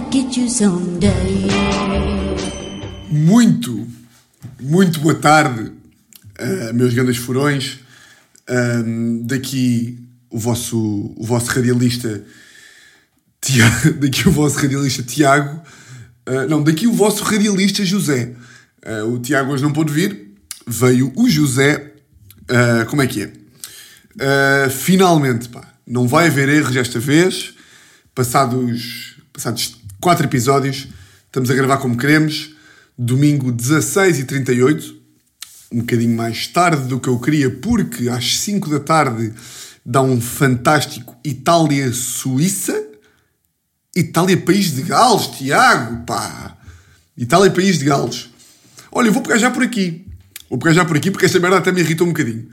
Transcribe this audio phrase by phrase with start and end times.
[0.00, 1.12] get you someday.
[3.10, 3.86] Muito,
[4.60, 5.70] muito boa tarde,
[6.40, 7.78] uh, meus grandes furões.
[8.48, 9.98] Um, daqui
[10.30, 10.78] o vosso,
[11.16, 12.24] o vosso radialista
[13.40, 15.60] Tiago, daqui o vosso radialista Tiago,
[16.28, 18.32] uh, não, daqui o vosso radialista José.
[18.84, 20.32] Uh, o Tiago hoje não pôde vir,
[20.66, 21.92] veio o José.
[22.42, 23.32] Uh, como é que é?
[24.68, 27.54] finalmente, pá, não vai haver erros desta vez.
[28.14, 30.88] Passados, passados quatro episódios,
[31.26, 32.56] estamos a gravar como queremos.
[32.98, 35.00] Domingo 16 e 38
[35.72, 39.32] um bocadinho mais tarde do que eu queria, porque às 5 da tarde
[39.86, 42.88] dá um fantástico Itália-Suíça.
[43.94, 46.58] Itália, país de Gales, Tiago, pá.
[47.16, 48.28] Itália, país de Gales.
[48.90, 50.04] Olha, eu vou pegar já por aqui.
[50.50, 52.48] Vou pegar já por aqui porque esta merda até me irritou um bocadinho.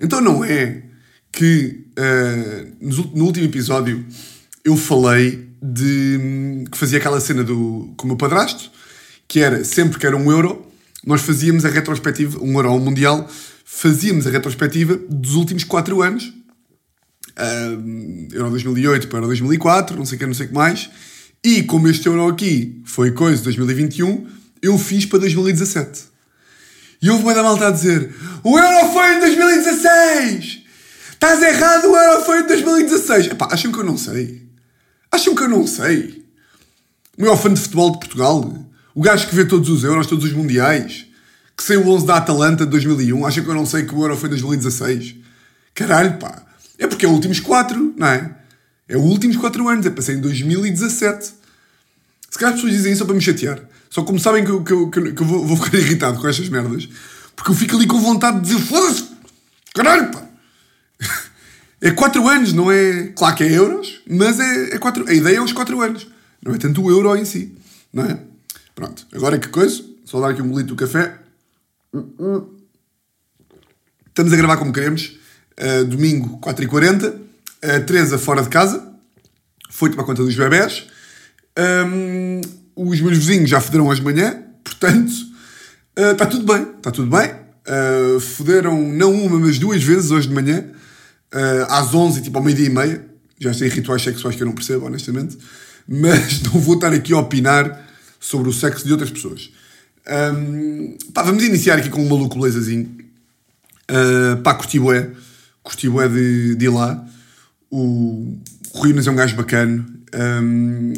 [0.00, 0.82] Então não é
[1.30, 4.04] que uh, no último episódio
[4.64, 8.70] eu falei de que fazia aquela cena do com o meu padrasto,
[9.26, 10.66] que era sempre que era um euro,
[11.06, 13.26] nós fazíamos a retrospectiva, um euro ao mundial,
[13.64, 16.32] fazíamos a retrospectiva dos últimos 4 anos
[17.38, 20.90] uh, Euro 2008 para Euro 2004, não sei o que, não sei o que mais.
[21.42, 24.26] E como este Euro aqui foi coisa de 2021,
[24.62, 26.04] eu fiz para 2017.
[27.02, 30.62] E houve uma da malta a dizer: O Euro foi em 2016!
[31.12, 33.26] Estás errado, o Euro foi em 2016!
[33.28, 34.43] Epá, acham que eu não sei?
[35.14, 36.24] Acham que eu não sei?
[37.16, 38.52] O maior fã de futebol de Portugal?
[38.92, 41.06] O gajo que vê todos os Euros, todos os Mundiais?
[41.56, 43.24] Que saiu o 11 da Atalanta de 2001?
[43.24, 45.14] Acham que eu não sei que o Euro foi em 2016?
[45.72, 46.42] Caralho, pá!
[46.80, 48.34] É porque é os últimos 4, não é?
[48.88, 51.26] É os últimos 4 anos, é passei em 2017.
[52.28, 53.60] Se calhar as pessoas dizem isso só para me chatear.
[53.88, 56.48] Só como sabem que eu, que eu, que eu vou, vou, ficar irritado com estas
[56.48, 56.88] merdas,
[57.36, 59.04] porque eu fico ali com vontade de dizer foda-se!
[59.76, 60.24] Caralho, pá!
[61.84, 63.08] É 4 anos, não é.
[63.08, 65.06] Claro que é euros, mas é, é 4.
[65.06, 66.06] A ideia é os 4 anos.
[66.42, 67.54] Não é tanto o euro em si,
[67.92, 68.18] não é?
[68.74, 69.84] Pronto, agora que coisa?
[70.02, 71.18] Só dar aqui um bolito do café.
[74.08, 75.18] Estamos a gravar como queremos.
[75.60, 77.16] Uh, domingo, 4h40.
[77.62, 78.82] A Teresa fora de casa.
[79.68, 80.86] Foi tomar conta dos bebés.
[81.86, 82.40] Um,
[82.74, 84.42] os meus vizinhos já foderam hoje de manhã.
[84.64, 85.12] Portanto,
[85.94, 86.62] está uh, tudo bem.
[86.78, 87.30] Está tudo bem.
[87.68, 90.64] Uh, foderam não uma, mas duas vezes hoje de manhã.
[91.34, 93.04] Uh, às 11 tipo ao meio-dia e meia.
[93.38, 95.36] Já sei rituais sexuais que eu não percebo, honestamente.
[95.86, 97.86] Mas não vou estar aqui a opinar
[98.20, 99.50] sobre o sexo de outras pessoas.
[100.06, 102.88] Um, pá, vamos iniciar aqui com um maluco belezazinho.
[103.90, 105.10] Uh, pá, curti bué
[105.64, 107.04] curti bué de, de ir lá.
[107.70, 108.36] O,
[108.72, 109.84] o Rui é um gajo bacana.
[110.14, 110.92] Um,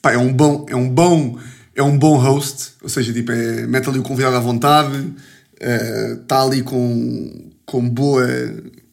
[0.00, 1.38] pá, é um bom, é um bom,
[1.76, 5.14] é um bom host, ou seja, tipo, é, mete ali o convidado à vontade,
[5.60, 8.26] está uh, ali com, com boa,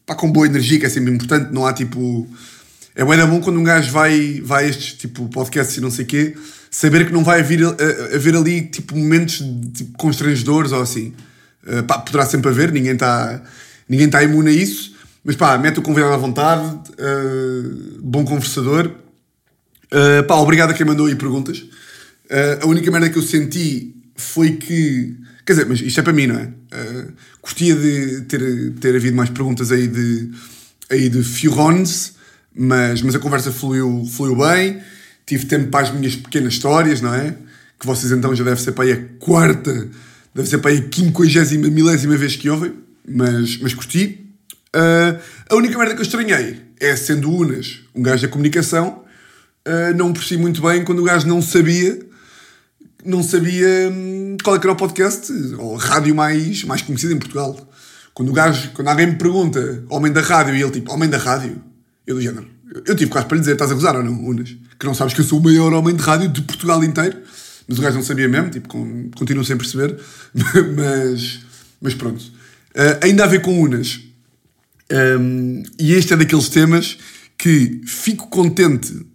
[0.06, 2.26] pá, com boa energia, que é sempre importante, não há tipo...
[2.94, 6.06] É bem bom quando um gajo vai, vai a estes tipo podcasts e não sei
[6.06, 6.34] o quê,
[6.70, 7.60] saber que não vai haver,
[8.14, 9.42] haver ali tipo momentos
[9.74, 11.14] tipo, constrangedores ou assim.
[11.66, 13.42] Uh, pá, poderá sempre haver, ninguém está
[13.88, 18.90] ninguém tá imune a isso, mas pá, mete o convidado à vontade, uh, bom conversador.
[19.86, 21.64] Uh, pá, obrigado a quem mandou aí perguntas.
[22.60, 25.16] A única merda que eu senti foi que.
[25.46, 26.44] Quer dizer, mas isto é para mim, não é?
[26.44, 30.30] Uh, curtia de ter, ter havido mais perguntas aí de,
[30.90, 32.14] aí de Fiorons,
[32.52, 34.80] mas, mas a conversa fluiu, fluiu bem.
[35.24, 37.36] Tive tempo para as minhas pequenas histórias, não é?
[37.78, 39.88] Que vocês então já deve ser para aí a quarta,
[40.34, 42.72] deve ser para aí a quinquagésima, milésima vez que ouvem,
[43.08, 44.26] mas, mas curti.
[44.74, 49.04] Uh, a única merda que eu estranhei é, sendo Unas um gajo da comunicação,
[49.66, 52.05] uh, não percebi muito bem quando o gajo não sabia
[53.06, 57.56] não sabia hum, qual é era o podcast ou rádio mais, mais conhecido em Portugal.
[58.12, 61.18] Quando o gajo, quando alguém me pergunta homem da rádio e ele tipo, homem da
[61.18, 61.62] rádio,
[62.06, 62.46] eu do género,
[62.86, 64.56] eu tive quase para lhe dizer, estás a gozar ou não, Unas?
[64.78, 67.18] Que não sabes que eu sou o maior homem de rádio de Portugal inteiro.
[67.68, 68.68] Mas o gajo não sabia mesmo, tipo,
[69.16, 69.98] continuo sem perceber.
[70.76, 71.40] mas,
[71.80, 72.22] mas pronto.
[72.22, 74.00] Uh, ainda a ver com Unas,
[75.18, 76.98] um, e este é daqueles temas
[77.36, 79.06] que fico contente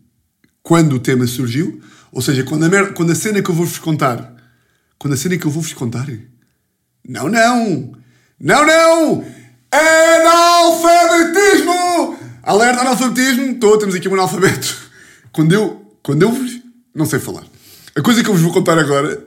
[0.61, 1.81] quando o tema surgiu,
[2.11, 4.35] ou seja, quando a, mer quando a cena que eu vou-vos contar,
[4.99, 6.07] quando a cena que eu vou-vos contar,
[7.07, 7.93] não, não,
[8.39, 9.25] não, não,
[9.71, 14.91] analfabetismo, alerta analfabetismo, estou, temos aqui um analfabeto.
[15.31, 16.59] Quando eu, quando eu vos,
[16.93, 17.43] não sei falar.
[17.95, 19.21] A coisa que eu vos vou contar agora,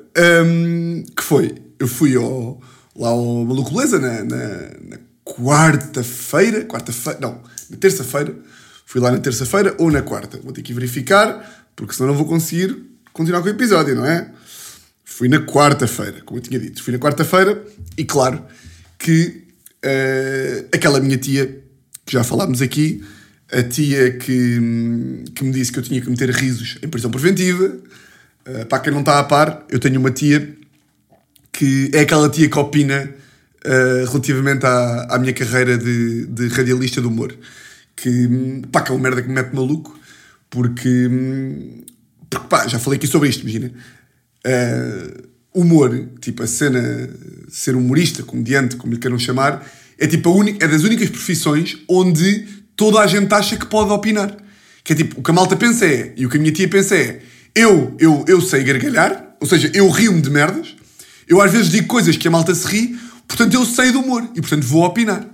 [0.47, 2.61] um, que foi, eu fui ao,
[2.97, 4.47] lá ao Maluco Beleza, na, na,
[4.83, 7.41] na quarta-feira, quarta-feira, não,
[7.71, 8.35] na terça-feira,
[8.85, 10.39] fui lá na terça-feira ou na quarta.
[10.43, 12.77] Vou ter que verificar, porque senão não vou conseguir
[13.13, 14.31] continuar com o episódio, não é?
[15.05, 16.83] Fui na quarta-feira, como eu tinha dito.
[16.83, 17.65] Fui na quarta-feira
[17.97, 18.45] e, claro,
[18.99, 19.45] que
[19.85, 21.63] uh, aquela minha tia,
[22.05, 23.05] que já falámos aqui,
[23.53, 24.59] a tia que,
[25.35, 27.77] que me disse que eu tinha que meter risos em prisão preventiva.
[28.47, 30.57] Uh, para quem não está a par, eu tenho uma tia
[31.53, 33.09] que é aquela tia que opina
[33.65, 37.33] uh, relativamente à, à minha carreira de, de radialista de humor.
[37.96, 39.99] Que, pá, que é uma merda que me mete maluco,
[40.50, 41.08] porque,
[42.29, 43.73] porque pá, já falei aqui sobre isto, imagina.
[44.46, 47.08] Uh, humor, tipo a cena,
[47.49, 49.64] ser humorista, comediante, como lhe queiram chamar,
[49.96, 53.91] é tipo a única, é das únicas profissões onde toda a gente acha que pode
[53.93, 54.37] opinar.
[54.82, 56.69] Que é tipo, o que a malta pensa é, e o que a minha tia
[56.69, 57.23] pensa é,
[57.55, 60.75] eu, eu, eu sei gargalhar, ou seja, eu rio-me de merdas,
[61.29, 64.29] eu às vezes digo coisas que a malta se ri, portanto eu sei do humor,
[64.35, 65.25] e portanto vou opinar.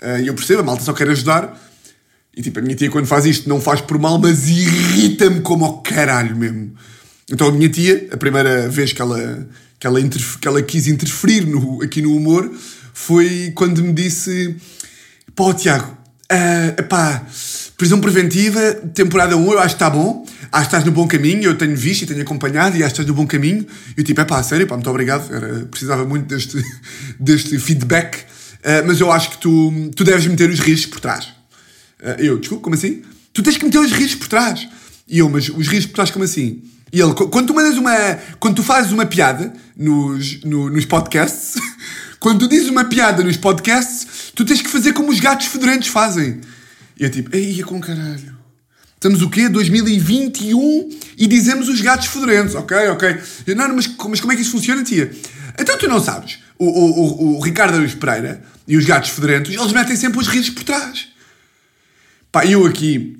[0.00, 1.60] E uh, eu percebo, a malta só quer ajudar,
[2.38, 5.64] e tipo, a minha tia quando faz isto não faz por mal, mas irrita-me como
[5.64, 6.72] ao caralho mesmo.
[7.28, 10.00] Então a minha tia, a primeira vez que ela, que ela,
[10.40, 12.48] que ela quis interferir no, aqui no humor,
[12.94, 14.54] foi quando me disse,
[15.34, 15.90] pô Tiago,
[16.32, 17.26] uh, epá,
[17.76, 21.42] prisão preventiva, temporada 1, eu acho que está bom, acho que estás no bom caminho,
[21.42, 23.66] eu tenho visto e tenho acompanhado e acho que estás no bom caminho.
[23.96, 26.56] E eu tipo, é pá, sério, pá, muito obrigado, Era, precisava muito deste,
[27.18, 31.37] deste feedback, uh, mas eu acho que tu, tu deves meter os riscos por trás.
[32.02, 33.02] Uh, eu, desculpa, como assim?
[33.32, 34.68] Tu tens que meter os riscos por trás.
[35.06, 36.62] E eu, mas os riscos por trás como assim?
[36.92, 37.94] E ele, quando tu mandas uma.
[38.40, 41.54] Quando tu fazes uma piada nos, no, nos podcasts,
[42.18, 45.88] quando tu dizes uma piada nos podcasts, tu tens que fazer como os gatos fedorentos
[45.88, 46.40] fazem.
[46.98, 48.38] E eu tipo, ei, com caralho.
[48.94, 49.48] Estamos o quê?
[49.48, 53.16] 2021 e dizemos os gatos fedorentos, ok, ok.
[53.46, 55.12] Eu, não, mas, mas como é que isso funciona, tia?
[55.56, 56.38] Então tu não sabes.
[56.58, 60.26] O, o, o, o Ricardo Aruz Pereira e os gatos fedorentos, eles metem sempre os
[60.26, 61.06] risos por trás.
[62.30, 63.18] Pá, eu aqui,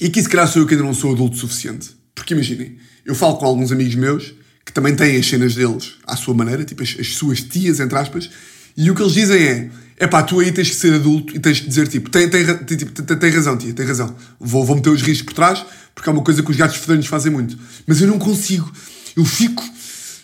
[0.00, 1.90] e aqui se calhar sou eu que ainda não sou adulto suficiente.
[2.14, 6.16] Porque imaginem, eu falo com alguns amigos meus que também têm as cenas deles à
[6.16, 8.30] sua maneira, tipo as, as suas tias, entre aspas,
[8.76, 11.38] e o que eles dizem é: é pá, tu aí tens que ser adulto e
[11.38, 14.64] tens que dizer tipo, tem, tem, tem, tipo, tem, tem razão, tia, tem razão, vou,
[14.64, 15.64] vou meter os riscos por trás,
[15.94, 17.58] porque é uma coisa que os gatos fedorentes fazem muito.
[17.86, 18.70] Mas eu não consigo,
[19.16, 19.62] eu fico,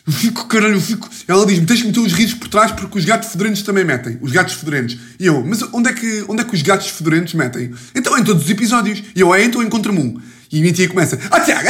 [0.07, 1.11] eu fico, caralho, eu fico.
[1.27, 4.19] Ela diz-me: tens que meter os riscos por trás porque os gatos fedorentes também metem,
[4.21, 4.99] os gatos fedorentes.
[5.19, 7.75] E eu, mas onde é que, onde é que os gatos fedorentes metem?
[7.95, 9.03] Então em todos os episódios.
[9.17, 10.21] E eu, é, então encontra-me um.
[10.53, 11.69] E a minha tia começa: Ah, Tiago,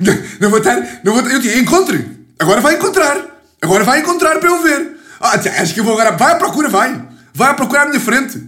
[0.00, 1.00] não, não vou estar.
[1.04, 1.34] Não vou estar.
[1.34, 2.08] Eu, tia, encontre.
[2.38, 3.42] Agora vai encontrar.
[3.60, 4.96] Agora vai encontrar para eu ver.
[5.20, 6.16] Ah, tia, acho que eu vou agora.
[6.16, 7.06] Vai à procura, vai.
[7.34, 8.42] Vai à procura à minha frente.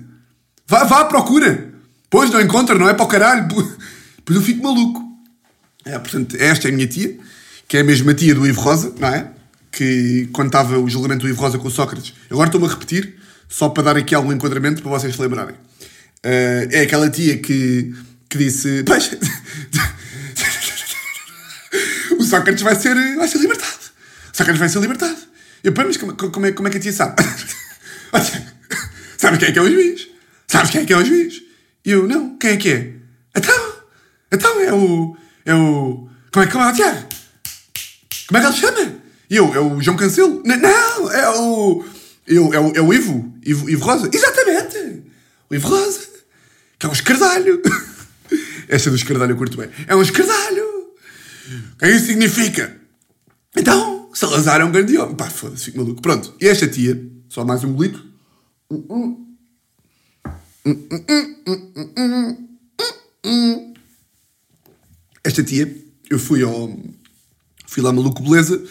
[0.67, 1.73] Vá, vá à procura.
[2.09, 3.47] Pois não encontra, não é para o caralho.
[4.17, 5.07] Depois eu fico maluco.
[5.85, 7.17] É, portanto, esta é a minha tia,
[7.69, 9.31] que é a mesma tia do Ivo Rosa, não é?
[9.71, 12.15] Que quando estava o julgamento do Ivo Rosa com o Sócrates.
[12.31, 13.17] Agora estou-me a repetir,
[13.47, 15.55] só para dar aqui algum enquadramento para vocês se lembrarem.
[15.55, 17.95] Uh, é aquela tia que,
[18.29, 18.85] que disse.
[22.19, 23.79] O Sócrates vai ser, vai ser libertado.
[24.33, 25.17] O Sócrates vai ser libertado.
[25.63, 27.23] Eu, mas como, como, é, como é que a tia sabe?
[29.17, 30.09] Sabes quem é que é o juiz?
[30.49, 31.43] Sabes quem é que é o juiz?
[31.85, 32.93] E eu, não, quem é que é?
[33.37, 33.73] Então,
[34.33, 35.17] então é o.
[35.45, 36.09] É o.
[36.33, 37.08] Como é que é o Tiago?
[38.29, 39.03] Como é que ele se chama?
[39.31, 40.43] E eu, é o João Cancelo?
[40.45, 41.85] Não, não é o.
[42.27, 44.11] Eu, é, o é o Ivo, Ivo, Ivo Rosa.
[44.13, 45.03] Exatamente!
[45.51, 46.01] O Ivo Rosa.
[46.79, 47.63] Que é um escardalho.
[48.69, 49.71] Esta do escardalho eu curto bem.
[49.87, 50.65] É um escardalho.
[51.73, 52.79] O que é isso significa?
[53.57, 55.17] Então, Salazar é um grande homem.
[55.17, 56.03] Pá, foda-se, fico maluco.
[56.03, 56.35] Pronto.
[56.39, 58.05] E esta tia, só mais um bolito.
[65.25, 65.75] Esta tia,
[66.11, 66.79] eu fui ao.
[67.69, 68.63] Fui lá maluco, beleza,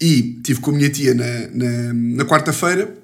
[0.00, 2.96] e tive com a minha tia na, na, na quarta-feira,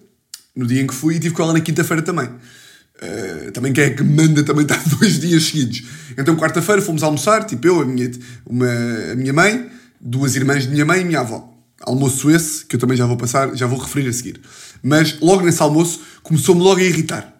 [0.55, 2.27] no dia em que fui, e tive com ela na quinta-feira também.
[2.27, 5.83] Uh, também quem é que manda também estar dois dias seguidos.
[6.17, 8.09] Então, quarta-feira fomos almoçar, tipo eu, a minha,
[8.47, 8.69] uma,
[9.11, 9.69] a minha mãe,
[10.01, 11.53] duas irmãs de minha mãe e minha avó.
[11.81, 14.41] Almoço esse, que eu também já vou passar, já vou referir a seguir.
[14.81, 17.37] Mas logo nesse almoço começou-me logo a irritar.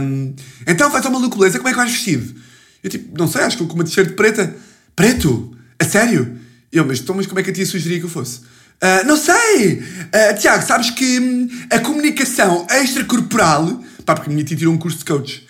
[0.00, 0.34] Um,
[0.66, 2.34] então vais ao maluco, beleza, como é que vais vestido?
[2.82, 4.52] Eu tipo, não sei, acho que com uma t-shirt preta.
[4.96, 5.56] Preto?
[5.78, 6.42] A sério?
[6.74, 8.40] Eu, mas, então, mas como é que a tia sugeria que eu fosse?
[8.40, 9.78] Uh, não sei!
[9.78, 13.80] Uh, Tiago, sabes que hum, a comunicação extracorporal.
[14.04, 15.46] Pá, porque a minha tia tirou um curso de coach.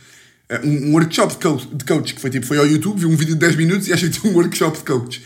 [0.52, 3.08] Uh, um, um, workshop de coach, de coach, que foi tipo, foi ao YouTube, viu
[3.08, 5.22] um vídeo de 10 minutos e achei que tinha um workshop de coach.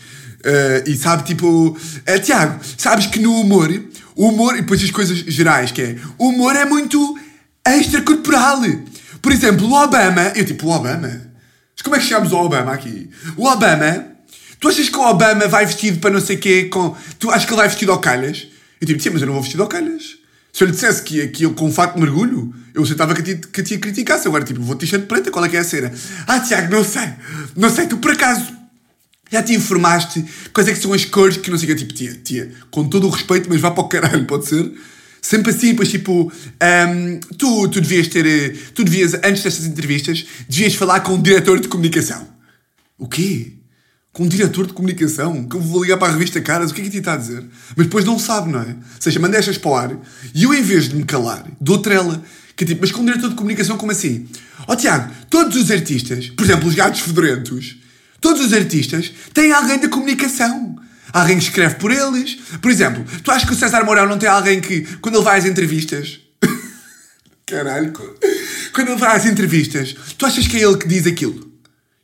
[0.87, 1.77] e sabe, tipo,
[2.23, 3.69] Tiago, sabes que no humor,
[4.15, 7.19] o humor, e depois as coisas gerais, que é, o humor é muito
[7.67, 8.61] extracorporal.
[9.21, 11.29] Por exemplo, o Obama, eu tipo, o Obama?
[11.75, 13.09] Mas como é que chegamos ao Obama aqui?
[13.35, 14.08] O Obama
[14.59, 16.65] Tu achas que o Obama vai vestido para não sei quê?
[16.65, 16.95] Com...
[17.17, 18.47] Tu achas que ele vai vestido ao calhas?
[18.81, 20.17] Eu tipo, sim, mas eu não vou vestido ao calhas.
[20.51, 23.21] Se eu lhe dissesse que, que eu com um fato de mergulho, eu aceitava que
[23.21, 24.27] a tia, que a tia criticasse.
[24.27, 25.91] Agora, tipo, vou t-shirt preta, qual é que é a cena?
[26.27, 27.09] Ah, Tiago, não sei.
[27.55, 28.59] Não sei, tu por acaso
[29.31, 31.83] já te informaste quais é que são as cores que não sei o que.
[31.83, 34.71] Tipo, tia, tia, com todo o respeito, mas vá para o caralho, pode ser?
[35.21, 40.25] Sempre assim, pois tipo, hum, tu, tu devias ter, eh, tu devias, antes destas entrevistas,
[40.47, 42.27] devias falar com o diretor de comunicação.
[42.97, 43.58] O quê?
[44.19, 45.47] Com um diretor de comunicação?
[45.47, 46.71] Que eu vou ligar para a revista Caras?
[46.71, 47.41] O que é que te está a dizer?
[47.73, 48.65] Mas depois não sabe, não é?
[48.65, 49.97] Ou seja, manda estas para o ar
[50.35, 52.21] e eu, em vez de me calar, dou trela.
[52.53, 54.27] Que é tipo, mas com um diretor de comunicação, como assim?
[54.67, 57.77] Ó oh, Tiago, todos os artistas, por exemplo, os gatos fedorentos,
[58.19, 60.75] todos os artistas têm alguém da comunicação.
[61.13, 62.39] Alguém que escreve por eles.
[62.61, 65.39] Por exemplo, tu achas que o César Mourão não tem alguém que, quando ele vai
[65.39, 66.19] às entrevistas.
[67.47, 67.93] Caralho.
[68.73, 71.48] Quando ele vai às entrevistas, tu achas que é ele que diz aquilo?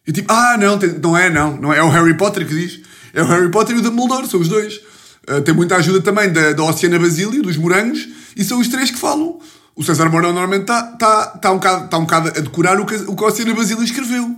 [0.05, 1.57] Eu tipo, ah, não, não é, não.
[1.57, 2.79] Não é, é o Harry Potter que diz.
[3.13, 4.79] É o Harry Potter e o Dumbledore, são os dois.
[5.27, 8.91] Uh, tem muita ajuda também da, da Oceana Basílio, dos morangos, e são os três
[8.91, 9.39] que falam.
[9.75, 12.85] O César Mourão normalmente está tá, tá um, bocado, tá um bocado a decorar o
[12.85, 14.35] que, o que a Oceana Basílio escreveu.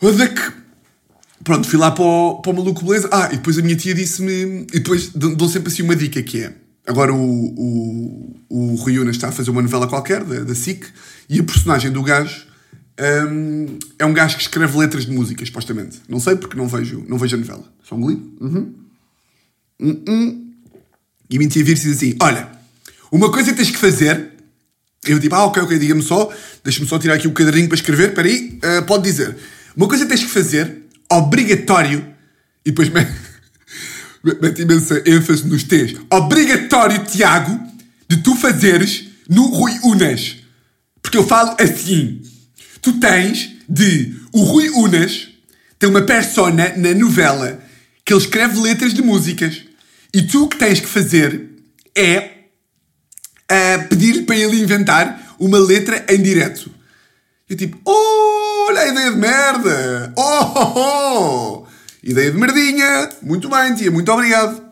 [0.00, 0.60] Onde é que
[1.42, 3.08] Pronto, fui lá para o, para o maluco beleza.
[3.10, 4.66] Ah, e depois a minha tia disse-me.
[4.72, 6.52] E depois dou sempre assim uma dica que é.
[6.86, 10.86] Agora o, o, o Rui Unas está a fazer uma novela qualquer, da, da SIC,
[11.28, 12.49] e a personagem do gajo
[13.00, 16.00] um, é um gajo que escreve letras de música, supostamente.
[16.08, 17.64] Não sei porque não vejo, não vejo a novela.
[17.82, 18.32] Só um golinho.
[18.40, 18.74] Uhum.
[19.80, 20.04] Uhum.
[20.06, 20.52] Hum.
[21.30, 22.50] E a minha tia vira-se e diz assim: Olha,
[23.10, 24.30] uma coisa que tens que fazer.
[25.06, 26.30] Eu digo, ah, ok, ok, diga-me só,
[26.62, 29.34] deixa-me só tirar aqui o um caderninho para escrever, espera aí, uh, pode dizer.
[29.74, 32.06] Uma coisa que tens que fazer obrigatório,
[32.66, 32.90] e depois
[34.22, 37.58] mete imensa ênfase nos T's, obrigatório, Tiago,
[38.06, 40.36] de tu fazeres no Rui Unas.
[41.00, 42.20] Porque eu falo assim.
[42.82, 44.14] Tu tens de.
[44.32, 45.28] O Rui Unas
[45.78, 47.60] tem uma persona na novela
[48.04, 49.62] que ele escreve letras de músicas.
[50.12, 51.48] E tu o que tens que fazer
[51.96, 52.30] é
[53.50, 56.70] uh, pedir-lhe para ele inventar uma letra em direto.
[57.48, 60.12] Eu tipo, olha a ideia de merda!
[60.16, 61.66] Oh, oh, oh!
[62.02, 63.08] Ideia de merdinha!
[63.22, 64.62] Muito bem, tia, muito obrigado.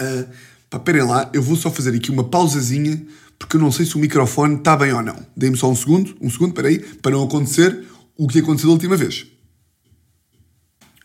[0.00, 0.28] Uh,
[0.70, 3.02] pá, lá, eu vou só fazer aqui uma pausazinha,
[3.38, 5.16] porque eu não sei se o microfone está bem ou não.
[5.36, 7.84] Dê-me só um segundo, um segundo, peraí, para não acontecer
[8.16, 9.26] o que aconteceu da última vez.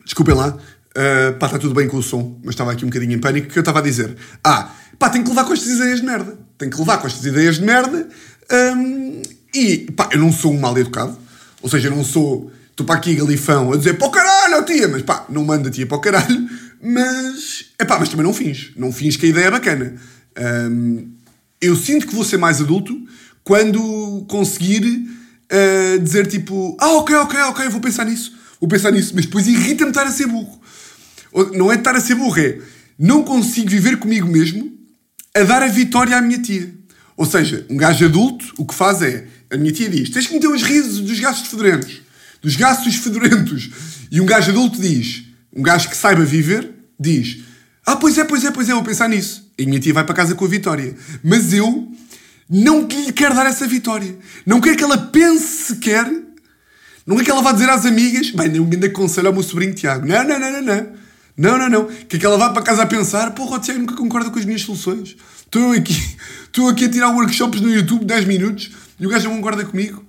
[0.05, 3.13] Desculpem lá, uh, pá, está tudo bem com o som, mas estava aqui um bocadinho
[3.13, 5.99] em pânico, que eu estava a dizer, ah, pá, tenho que levar com estas ideias
[5.99, 6.37] de merda.
[6.57, 8.07] Tenho que levar com estas ideias de merda.
[8.51, 9.21] Um,
[9.53, 11.17] e, pá, eu não sou um mal educado.
[11.61, 12.51] Ou seja, eu não sou.
[12.69, 15.85] Estou para aqui galifão a dizer para o caralho, tia, mas pá, não manda tia
[15.85, 16.49] para o caralho.
[16.81, 18.71] Mas, é pá, mas também não fins.
[18.75, 19.95] Não fins que a ideia é bacana.
[20.37, 21.11] Um,
[21.61, 22.99] eu sinto que vou ser mais adulto
[23.43, 28.37] quando conseguir uh, dizer tipo, ah, ok, ok, ok, vou pensar nisso.
[28.59, 29.13] Vou pensar nisso.
[29.15, 30.59] Mas depois irrita-me estar a ser burro.
[31.53, 32.59] Não é estar a ser burro, é
[32.97, 34.77] não consigo viver comigo mesmo
[35.33, 36.73] a dar a vitória à minha tia.
[37.15, 40.33] Ou seja, um gajo adulto o que faz é a minha tia diz: tens que
[40.33, 42.01] meter os risos dos gastos fedorentos.
[42.41, 43.69] Dos gastos fedorentos.
[44.11, 45.23] E um gajo adulto diz:
[45.55, 47.39] um gajo que saiba viver, diz:
[47.85, 49.38] Ah, pois é, pois é, pois é, vou pensar nisso.
[49.59, 50.95] A minha tia vai para casa com a vitória.
[51.23, 51.91] Mas eu
[52.49, 54.17] não lhe quero dar essa vitória.
[54.45, 56.09] Não quero que ela pense sequer.
[57.05, 59.43] Não é que ela vá dizer às amigas: Bem, nem um grande conselho ao meu
[59.43, 60.07] sobrinho Tiago.
[60.07, 60.87] Não, não, não, não, não.
[61.37, 61.85] Não, não, não.
[61.85, 64.39] Que é que ela vá para casa a pensar: Porra, o Tiago nunca concorda com
[64.39, 65.15] as minhas soluções.
[65.45, 65.95] Estou aqui,
[66.45, 70.03] estou aqui a tirar workshops no YouTube 10 minutos e o gajo não concorda comigo.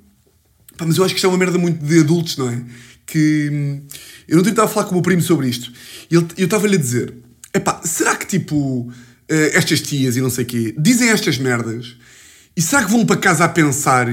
[0.77, 2.63] Pá, mas eu acho que isto é uma merda muito de adultos, não é?
[3.07, 3.83] Que hum,
[4.29, 5.73] eu não estava a falar com o meu primo sobre isto.
[6.11, 7.15] E eu estava-lhe a dizer:
[7.55, 8.91] epá, será que tipo
[9.31, 11.97] estas tias e não sei quê dizem estas merdas
[12.57, 14.07] e será que vão para casa a pensar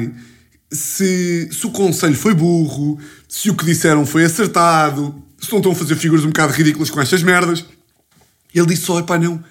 [0.71, 5.71] se, se o conselho foi burro, se o que disseram foi acertado, se não estão
[5.71, 7.65] a fazer figuras um bocado ridículas com estas merdas?
[8.53, 9.43] Ele disse só: epá, não,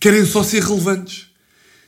[0.00, 1.28] querem só ser relevantes.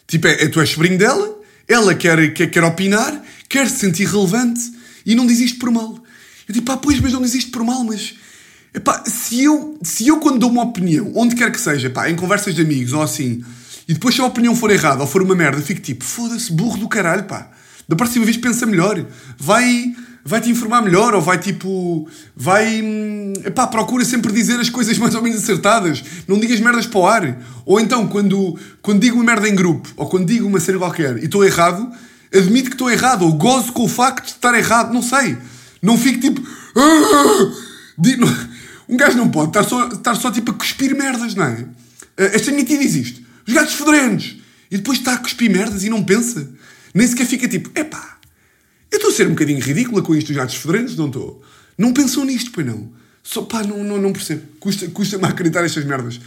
[0.06, 4.06] Tipo, é, é tu és sobrinho dela, ela quer, quer, quer opinar, quer se sentir
[4.06, 4.60] relevante
[5.04, 6.02] e não diz isto por mal.
[6.46, 8.14] Eu digo, pá, pois, mas não diz isto por mal, mas.
[8.74, 12.16] Epá, se eu, se eu quando dou uma opinião, onde quer que seja, pá, em
[12.16, 13.44] conversas de amigos ou assim,
[13.88, 16.78] e depois se a opinião for errada ou for uma merda, fico tipo, foda-se, burro
[16.78, 17.50] do caralho, pá.
[17.88, 19.04] Da próxima vez pensa melhor.
[19.38, 22.08] Vai, vai te informar melhor ou vai tipo.
[22.34, 22.80] Vai.
[22.82, 26.02] Hum, epá, procura sempre dizer as coisas mais ou menos acertadas.
[26.26, 27.38] Não digas merdas para o ar.
[27.66, 31.18] Ou então, quando, quando digo uma merda em grupo ou quando digo uma cena qualquer
[31.18, 31.90] e estou errado,
[32.34, 34.92] admito que estou errado ou gozo com o facto de estar errado.
[34.92, 35.36] Não sei.
[35.82, 36.42] Não fico tipo.
[36.74, 37.62] Ah!
[38.88, 41.66] Um gajo não pode estar só, estar só tipo a cuspir merdas, não é?
[42.16, 43.22] Eh, esta diz isto.
[43.46, 44.36] Os gatos fedorentos.
[44.70, 46.50] E depois está a cuspir merdas e não pensa.
[46.92, 48.18] Nem sequer fica tipo, epá,
[48.90, 51.42] eu estou a ser um bocadinho ridícula com isto dos gatos fedorentos, não estou?
[51.76, 52.92] Não pensam nisto, pois não?
[53.22, 54.42] Só pá, não, não, não percebo.
[54.60, 56.20] Custa-me custa acreditar estas merdas.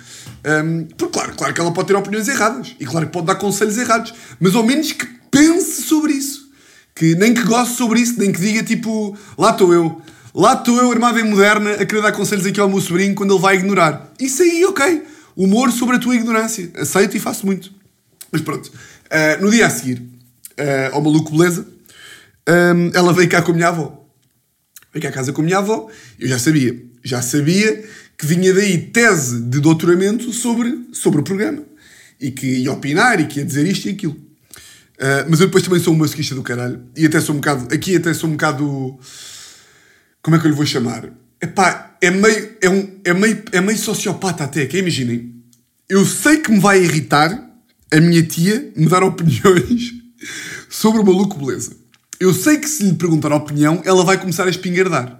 [0.44, 2.76] Um, porque, claro, claro que ela pode ter opiniões erradas.
[2.80, 4.14] E claro que pode dar conselhos errados.
[4.40, 6.50] Mas ao menos que pense sobre isso.
[6.96, 10.02] Que nem que goste sobre isso, nem que diga tipo, lá estou eu.
[10.38, 13.34] Lá estou eu, armado em moderna, a querer dar conselhos aqui ao meu sobrinho quando
[13.34, 14.13] ele vai ignorar.
[14.20, 15.03] Isso aí, ok.
[15.36, 16.70] Humor sobre a tua ignorância.
[16.75, 17.72] Aceito e faço muito.
[18.32, 18.67] Mas pronto.
[18.67, 21.67] Uh, no dia a seguir, uh, ao maluco beleza,
[22.48, 24.06] um, ela veio cá com a minha avó.
[24.94, 25.89] Veio cá a casa com a minha avó.
[26.20, 26.79] Eu já sabia.
[27.03, 27.84] Já sabia
[28.15, 31.63] que vinha daí tese de doutoramento sobre, sobre o programa.
[32.22, 34.13] E que ia opinar e que ia dizer isto e aquilo.
[34.13, 36.84] Uh, mas eu depois também sou um masoquista do caralho.
[36.96, 37.74] E até sou um bocado...
[37.74, 39.00] Aqui até sou um bocado...
[40.27, 41.10] Como é que eu lhe vou chamar?
[41.41, 45.41] Epá, é meio, é, um, é, meio, é meio sociopata até, que imaginem.
[45.88, 47.50] Eu sei que me vai irritar
[47.89, 49.93] a minha tia me dar opiniões
[50.67, 51.77] sobre o maluco beleza.
[52.19, 55.17] Eu sei que se lhe perguntar a opinião, ela vai começar a espingardar.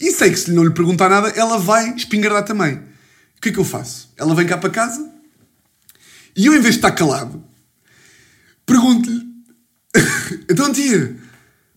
[0.00, 2.74] E sei que se não lhe perguntar nada, ela vai espingardar também.
[2.74, 4.12] O que é que eu faço?
[4.16, 5.08] Ela vem cá para casa
[6.34, 7.40] e eu, em vez de estar calado,
[8.66, 9.22] pergunto-lhe:
[10.50, 11.16] Então, tia,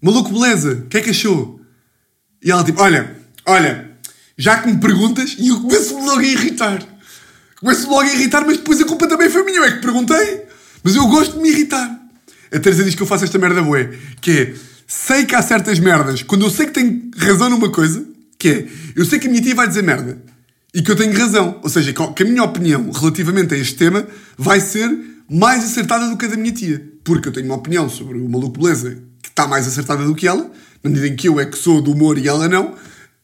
[0.01, 1.62] maluco beleza, o que é que achou?
[2.44, 3.92] E ela tipo: Olha, olha,
[4.38, 6.84] já que me perguntas, e eu começo-me logo a irritar.
[7.60, 9.58] Começo-me logo a irritar, mas depois a culpa também foi minha.
[9.58, 10.44] Eu é que perguntei,
[10.84, 12.00] mas eu gosto de me irritar.
[12.52, 13.90] A Teresa diz que eu faço esta merda boé,
[14.22, 14.54] que é,
[14.86, 18.06] sei que há certas merdas, quando eu sei que tenho razão numa coisa,
[18.38, 20.22] que é, eu sei que a minha tia vai dizer merda,
[20.74, 21.60] e que eu tenho razão.
[21.64, 24.06] Ou seja, que a minha opinião relativamente a este tema
[24.38, 24.90] vai ser
[25.30, 26.84] mais acertada do que a da minha tia.
[27.04, 30.27] Porque eu tenho uma opinião sobre o maluco beleza que está mais acertada do que
[30.27, 30.51] ela,
[30.84, 32.75] na medida em que eu é que sou do humor e ela não.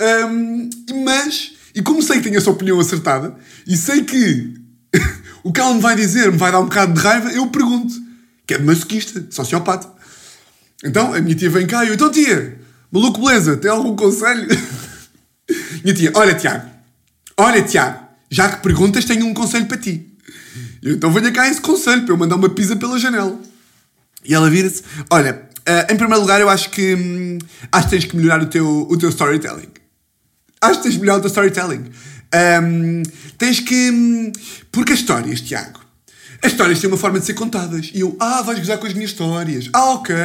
[0.02, 0.70] Um,
[1.04, 3.36] mas, e como sei que tenho essa opinião acertada,
[3.68, 4.54] e sei que
[5.44, 7.94] o que ela me vai dizer me vai dar um bocado de raiva, eu pergunto.
[8.48, 9.88] Que é masoquista, sociopata.
[10.84, 12.58] Então, a minha tia vem cá e eu, então tia,
[12.92, 14.48] maluco beleza, tem algum conselho?
[15.84, 16.68] minha tia, olha Tiago,
[17.38, 18.00] olha Tiago,
[18.32, 20.10] já que perguntas, tenho um conselho para ti.
[20.82, 23.38] Eu, então venha cá esse conselho para eu mandar uma pizza pela janela.
[24.24, 27.38] E ela vira-se, olha, uh, em primeiro lugar eu acho que hum,
[27.72, 29.70] acho que tens que melhorar o teu, o teu storytelling.
[30.62, 31.86] Acho que tens de melhorar o teu storytelling.
[32.64, 33.04] Um,
[33.38, 33.92] tens que.
[33.92, 34.32] Hum,
[34.72, 35.80] porque as histórias, Tiago,
[36.44, 37.92] as histórias têm uma forma de ser contadas.
[37.94, 39.70] E eu, ah, vais gozar com as minhas histórias.
[39.74, 40.16] Ah, ok.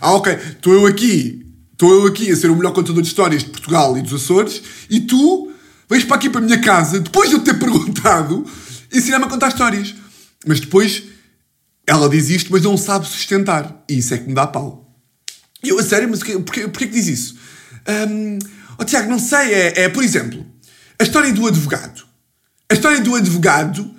[0.00, 0.32] Ah, ok.
[0.32, 1.46] Estou eu aqui.
[1.72, 4.62] Estou eu aqui a ser o melhor contador de histórias de Portugal e dos Açores.
[4.88, 5.50] E tu
[5.88, 8.46] vens para aqui para a minha casa, depois de eu ter perguntado,
[8.92, 9.94] ensinar-me a contar histórias.
[10.46, 11.02] Mas depois
[11.92, 13.84] ela diz isto, mas não sabe sustentar.
[13.86, 14.90] E isso é que me dá pau.
[15.62, 17.36] E eu, a sério, mas porquê, que diz isso?
[18.08, 18.38] Um,
[18.78, 19.52] oh, Tiago, não sei.
[19.52, 20.44] É, é, por exemplo,
[20.98, 22.02] a história do advogado.
[22.70, 23.94] A história do advogado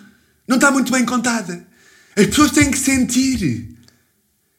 [0.48, 1.68] não está muito bem contada.
[2.18, 3.78] As pessoas têm que sentir.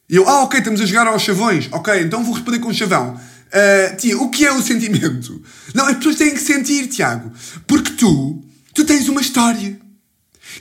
[0.09, 1.68] E eu, ah, ok, estamos a jogar aos chavões.
[1.73, 3.14] Ok, então vou responder com um chavão.
[3.16, 5.42] Uh, tia, o que é o sentimento?
[5.75, 7.33] Não, as pessoas têm que sentir, Tiago.
[7.66, 9.77] Porque tu, tu tens uma história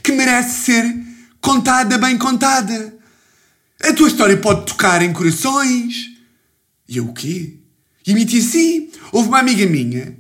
[0.02, 1.13] que merece ser
[1.44, 2.96] contada, bem contada.
[3.84, 6.10] A tua história pode tocar em corações.
[6.88, 7.58] E eu, o quê?
[8.08, 8.90] E tia, sim.
[9.12, 10.18] Houve uma amiga minha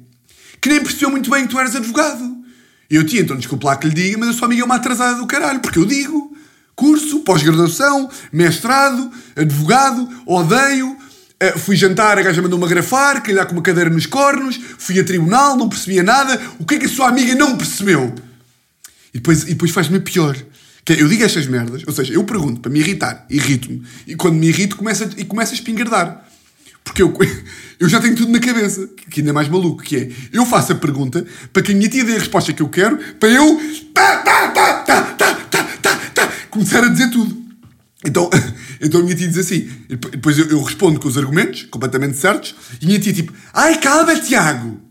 [0.61, 2.37] que nem percebeu muito bem que tu eras advogado.
[2.89, 4.75] E eu, tia, então desculpa lá que lhe diga, mas a sua amiga é uma
[4.75, 6.35] atrasada do caralho, porque eu digo.
[6.75, 10.91] Curso, pós-graduação, mestrado, advogado, odeio.
[10.91, 15.03] Uh, fui jantar, a gaja mandou-me agrafar, calhar com uma cadeira nos cornos, fui a
[15.03, 16.39] tribunal, não percebia nada.
[16.59, 18.13] O que é que a sua amiga não percebeu?
[19.13, 20.35] E depois, e depois faz-me pior.
[20.85, 23.83] Que eu digo estas merdas, ou seja, eu pergunto para me irritar, irrito-me.
[24.05, 26.27] E quando me irrito, começa, e começa a espingardar.
[26.83, 27.17] Porque eu,
[27.79, 30.73] eu já tenho tudo na cabeça, que ainda é mais maluco, que é, eu faço
[30.73, 33.59] a pergunta para que a minha tia dê a resposta que eu quero, para eu
[33.93, 37.41] tá, tá, tá, tá, tá, tá, tá, tá, começar a dizer tudo.
[38.05, 38.29] Então,
[38.81, 42.53] então a minha tia diz assim, depois eu, eu respondo com os argumentos, completamente certos,
[42.81, 44.81] e a minha tia tipo, ai calma Tiago,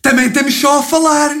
[0.00, 1.34] também estamos só a falar.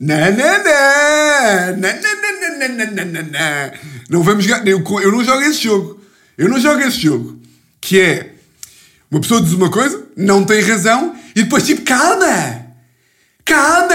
[0.00, 1.76] Não, não, não.
[1.76, 3.72] Não, não, não, não, não,
[4.10, 4.66] não, vamos jogar.
[4.66, 6.00] Eu, eu não jogo esse jogo.
[6.36, 7.40] Eu não jogo esse jogo.
[7.80, 8.34] Que é.
[9.10, 12.66] Uma pessoa diz uma coisa, não tem razão, e depois tipo, calma!
[13.44, 13.94] Calma!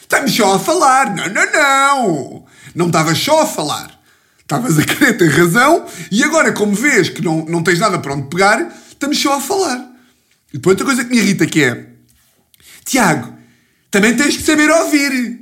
[0.00, 1.14] Estamos só a falar.
[1.14, 2.46] Não, não, não.
[2.74, 3.98] Não estavas só a falar.
[4.38, 8.12] Estavas a querer ter razão, e agora, como vês que não, não tens nada para
[8.12, 9.78] onde pegar, estamos só a falar.
[10.52, 11.86] E depois outra coisa que me irrita que é.
[12.84, 13.35] Tiago,
[13.96, 15.40] também tens que saber ouvir.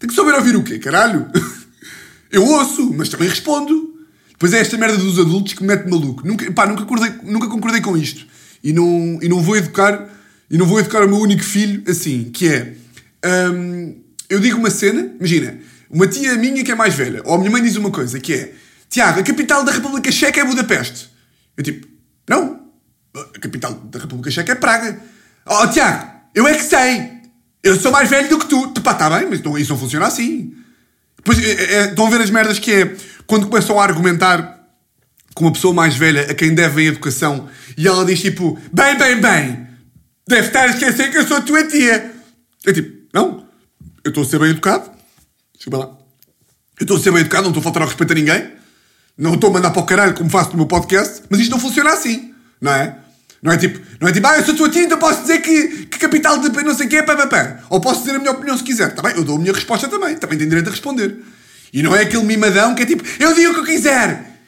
[0.00, 1.30] Tem que saber ouvir o quê, caralho?
[2.28, 3.94] Eu ouço, mas também respondo.
[4.32, 6.26] Depois é esta merda dos adultos que me mete maluco.
[6.26, 8.26] Nunca, pá, nunca, concordei, nunca concordei com isto.
[8.64, 10.10] E não, e não vou educar
[10.50, 12.74] e não vou educar o meu único filho assim, que é...
[13.24, 13.94] Hum,
[14.28, 17.50] eu digo uma cena, imagina, uma tia minha que é mais velha, ou a minha
[17.50, 18.54] mãe diz uma coisa, que é...
[18.90, 21.10] Tiago, a capital da República Checa é Budapeste.
[21.56, 21.86] Eu tipo,
[22.28, 22.60] não.
[23.14, 25.00] A capital da República Checa é Praga.
[25.46, 27.13] Oh, Tiago, eu é que sei.
[27.64, 28.68] Eu sou mais velho do que tu.
[28.82, 30.54] Pá, tá bem, mas não, isso não funciona assim.
[31.16, 32.96] Depois, é, é, estão a ver as merdas que é
[33.26, 34.60] quando começam a argumentar
[35.34, 39.20] com uma pessoa mais velha a quem devem educação e ela diz tipo, bem, bem,
[39.20, 39.66] bem,
[40.28, 42.12] deve estar a esquecer que eu sou a tua tia.
[42.66, 43.46] É tipo, não,
[44.04, 44.90] eu estou a ser bem educado.
[45.56, 45.98] Desculpa lá.
[46.78, 48.52] Eu estou a ser bem educado, não estou a faltar ao respeito a ninguém.
[49.16, 51.58] Não estou a mandar para o caralho como faço no meu podcast, mas isto não
[51.58, 52.98] funciona assim, não é?
[53.44, 55.84] Não é tipo, não é tipo, ah, eu sou tua tia, então posso dizer que,
[55.84, 57.58] que capital de não sei o quê é pá, pá, pá.
[57.68, 58.94] Ou posso dizer a minha opinião se quiser.
[58.94, 60.16] Tá bem, eu dou a minha resposta também.
[60.16, 61.14] Também tenho direito a responder.
[61.70, 64.40] E não é aquele mimadão que é tipo, eu digo o que eu quiser.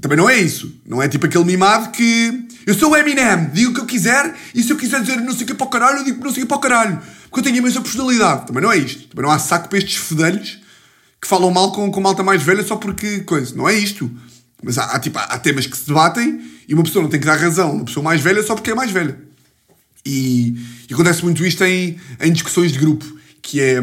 [0.00, 0.74] Também não é isso.
[0.84, 4.34] Não é tipo aquele mimado que eu sou o Eminem, digo o que eu quiser
[4.52, 6.32] e se eu quiser dizer não sei o que para o caralho, eu digo não
[6.32, 7.00] sei o que para o caralho.
[7.30, 8.48] Porque eu tenho a mesma personalidade.
[8.48, 9.06] Também não é isto.
[9.10, 10.58] Também não há saco para estes fedelhos
[11.22, 13.54] que falam mal com, com malta mais velha só porque coisa.
[13.54, 14.10] Não é isto.
[14.62, 17.26] Mas há, há, tipo, há, temas que se debatem e uma pessoa não tem que
[17.26, 19.18] dar razão a uma pessoa mais velha só porque é mais velha.
[20.06, 20.54] E,
[20.88, 23.04] e acontece muito isto em, em discussões de grupo,
[23.42, 23.82] que é.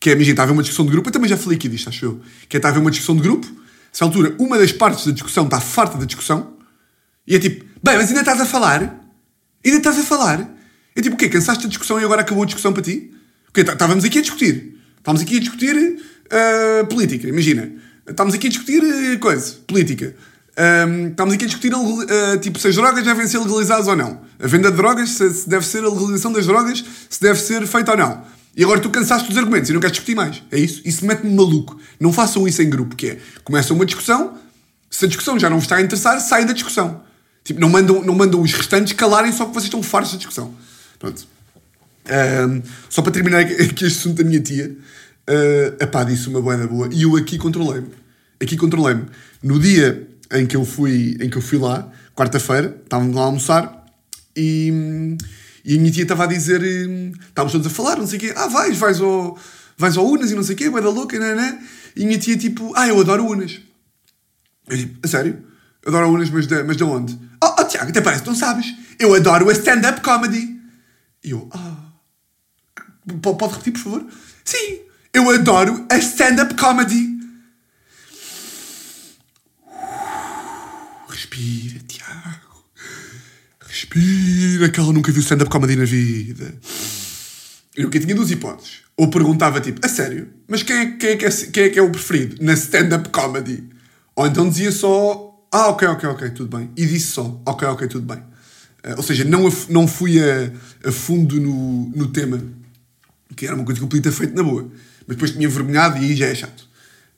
[0.00, 1.68] Que é, imagina, está a haver uma discussão de grupo, eu também já falei aqui
[1.68, 2.20] disto, acho eu.
[2.48, 3.46] Que é, está a haver uma discussão de grupo,
[3.92, 6.56] se à altura uma das partes da discussão está farta da discussão,
[7.26, 9.04] e é tipo, bem, mas ainda estás a falar?
[9.62, 10.48] Ainda estás a falar?
[10.96, 11.28] É tipo, o quê?
[11.28, 13.12] Cansaste da discussão e agora acabou a discussão para ti?
[13.48, 13.62] O quê?
[13.62, 14.78] Tá, estávamos aqui a discutir.
[14.96, 17.70] Estávamos aqui a discutir uh, política, imagina.
[18.08, 20.16] Estamos aqui a discutir uh, coisa, política.
[20.58, 24.20] Um, estamos aqui a discutir uh, tipo, se as drogas devem ser legalizadas ou não.
[24.40, 27.64] A venda de drogas, se, se, deve ser a legalização das drogas, se deve ser
[27.64, 28.24] feita ou não.
[28.56, 30.42] E agora tu cansaste dos argumentos e não queres discutir mais.
[30.50, 30.82] É isso?
[30.84, 31.78] Isso mete-me maluco.
[32.00, 34.36] Não façam isso em grupo, que é, começa uma discussão,
[34.90, 37.02] se a discussão já não vos está a interessar, saem da discussão.
[37.44, 40.52] Tipo, não mandam, não mandam os restantes calarem só porque vocês estão fartos da discussão.
[40.98, 41.24] Pronto.
[42.10, 44.76] Um, só para terminar aqui este assunto da minha tia,
[45.28, 47.90] uh, epá, disse uma boa boa e eu aqui controlei-me.
[48.42, 49.04] Aqui controlei-me.
[49.40, 53.24] No dia em que eu fui, em que eu fui lá, quarta-feira, estávamos lá a
[53.26, 53.86] almoçar
[54.36, 55.16] e,
[55.64, 58.32] e a minha tia estava a dizer, estávamos todos a falar, não sei o quê,
[58.36, 59.38] ah, vais, vais ao,
[59.76, 61.62] vais ao Unas e não sei o quê, vai da louca, né, né?
[61.96, 63.60] E a minha tia tipo, ah, eu adoro Unas.
[64.68, 65.44] Eu tipo, a sério?
[65.86, 67.18] Adoro Unas, mas de, mas de onde?
[67.42, 68.74] Oh, oh Tiago, até parece que não sabes.
[68.98, 70.60] Eu adoro a stand-up comedy.
[71.24, 71.76] E eu, ah.
[73.22, 74.06] Pode repetir, por favor?
[74.44, 74.80] Sim,
[75.14, 77.17] eu adoro a stand-up comedy.
[81.38, 82.64] Respira, Tiago.
[83.60, 86.52] Respira, que ela nunca viu stand-up comedy na vida.
[87.76, 88.80] Eu nunca tinha duas hipóteses.
[88.96, 91.78] Ou perguntava tipo, a sério, mas quem é, quem é, que, é, quem é que
[91.78, 93.62] é o preferido na stand-up comedy?
[94.16, 96.70] Ou então dizia só, ah, ok, ok, ok, tudo bem.
[96.76, 98.18] E disse só, ok, ok, tudo bem.
[98.84, 100.50] Uh, ou seja, não, não fui a,
[100.84, 102.42] a fundo no, no tema,
[103.36, 104.68] que era uma coisa que eu podia ter feito na boa.
[105.06, 106.68] Mas depois tinha envergonhado e aí já é chato.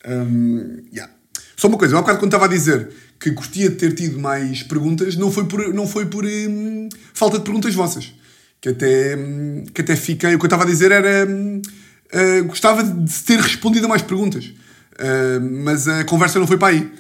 [0.07, 1.11] Um, yeah.
[1.57, 4.63] Só uma coisa, há bocado quando estava a dizer que gostaria de ter tido mais
[4.63, 8.15] perguntas, não foi por, não foi por hum, falta de perguntas vossas.
[8.61, 10.35] Que até, hum, que até fiquei.
[10.35, 11.27] O que eu estava a dizer era.
[11.31, 14.47] Hum, uh, gostava de ter respondido a mais perguntas.
[14.47, 16.91] Uh, mas a conversa não foi para aí.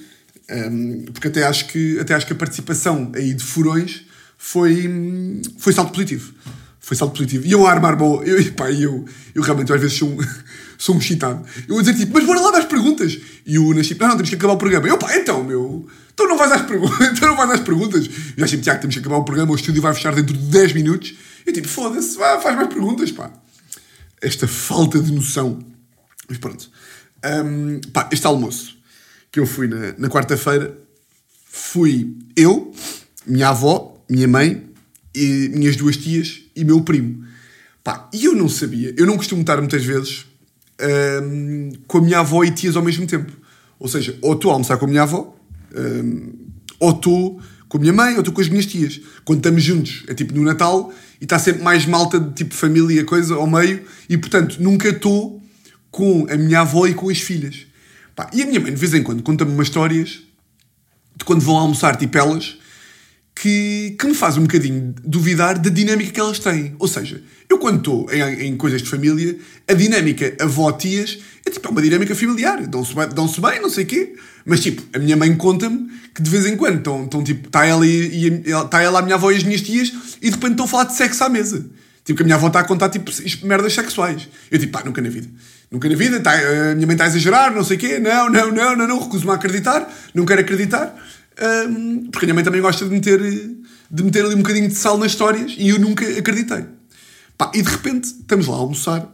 [0.50, 4.02] Um, porque até acho, que, até acho que a participação aí de furões
[4.36, 6.34] foi, hum, foi salto positivo.
[6.80, 7.46] Foi salto positivo.
[7.46, 8.22] E eu a armar boa.
[8.24, 10.18] Eu, pá, eu, eu realmente às vezes sou um,
[10.76, 11.46] sou um excitado.
[11.66, 13.18] Eu vou dizer tipo, mas bora lá das perguntas.
[13.46, 14.86] E o tipo, não, não, temos que acabar o programa.
[14.86, 15.88] Eu, pá, então, meu,
[16.20, 17.12] tu não vais às perguntas.
[17.18, 18.10] tu não vais às perguntas.
[18.36, 20.72] Já tipo, Tiago, temos que acabar o programa, o estúdio vai fechar dentro de 10
[20.74, 21.14] minutos.
[21.46, 23.30] Eu tipo, foda-se, faz mais perguntas, pá.
[24.20, 25.58] Esta falta de noção.
[26.28, 26.70] Mas pronto.
[27.24, 28.78] Um, pá, este almoço
[29.32, 30.76] que eu fui na, na quarta-feira
[31.46, 32.72] fui eu,
[33.26, 34.70] minha avó, minha mãe,
[35.14, 37.24] e minhas duas tias e meu primo.
[37.82, 40.26] Pá, e eu não sabia, eu não costumo estar muitas vezes
[41.22, 43.32] um, com a minha avó e tias ao mesmo tempo.
[43.78, 45.34] Ou seja, ou estou a almoçar com a minha avó,
[46.78, 49.00] ou estou com a minha mãe, ou estou com as minhas tias.
[49.24, 53.04] Quando estamos juntos, é tipo no Natal, e está sempre mais malta de tipo família,
[53.04, 55.42] coisa, ao meio, e portanto nunca estou
[55.90, 57.66] com a minha avó e com as filhas.
[58.16, 60.20] Pá, e a minha mãe, de vez em quando, conta-me umas histórias
[61.16, 62.56] de quando vão almoçar, tipo elas,
[63.40, 66.74] que, que me faz um bocadinho duvidar da dinâmica que elas têm.
[66.78, 69.34] Ou seja, eu quando estou em, em, coisas de família,
[69.66, 72.66] a dinâmica avó-tias é tipo é uma dinâmica familiar.
[72.66, 74.14] Dão-se bem, dão bem, não sei o quê.
[74.44, 77.64] Mas tipo, a minha mãe conta-me que de vez em quando estão, estão tipo, está
[77.64, 80.50] ela, e, e, está ela, a minha avó e as minhas tias e de repente
[80.50, 81.64] estão a falar de sexo à mesa.
[82.04, 83.10] Tipo, que a minha avó está a contar tipo
[83.42, 84.28] merdas sexuais.
[84.50, 85.28] Eu tipo, pá, nunca na vida.
[85.70, 87.98] Nunca na vida, tá, a minha mãe está a exagerar, não sei o quê.
[87.98, 89.90] Não, não, não, não, não, recuso-me a acreditar.
[90.12, 90.94] Não quero acreditar.
[91.40, 93.18] Um, porque a minha mãe também gosta de meter,
[93.90, 96.66] de meter ali um bocadinho de sal nas histórias e eu nunca acreditei.
[97.38, 99.10] Pá, e de repente estamos lá a almoçar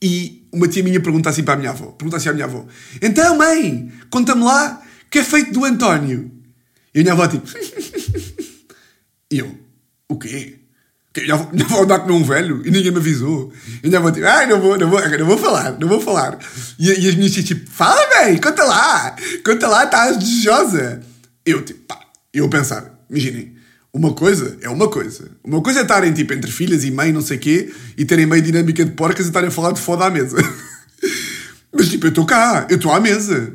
[0.00, 2.64] e uma tia minha pergunta assim para a minha avó: pergunta assim à minha avó,
[3.02, 6.30] então mãe, conta-me lá que é feito do António.
[6.94, 7.48] E a minha avó tipo,
[9.30, 9.58] e eu,
[10.08, 10.60] o quê?
[11.12, 13.52] Que já, já vou andar com um velho e ninguém me avisou.
[13.82, 16.38] E já vou tipo, ai, não vou, não vou, não vou falar, não vou falar.
[16.78, 21.13] E, e as minhas tias tipo, fala bem, conta lá, conta lá, estás desejosa.
[21.44, 22.00] Eu, tipo, pá,
[22.32, 23.54] eu pensar, imaginem,
[23.92, 25.30] uma coisa é uma coisa.
[25.44, 28.42] Uma coisa é estarem, tipo, entre filhas e mãe, não sei quê, e terem meio
[28.42, 30.36] dinâmica de porcas e estarem a falar de foda à mesa.
[31.72, 33.52] Mas, tipo, eu estou cá, eu estou à mesa.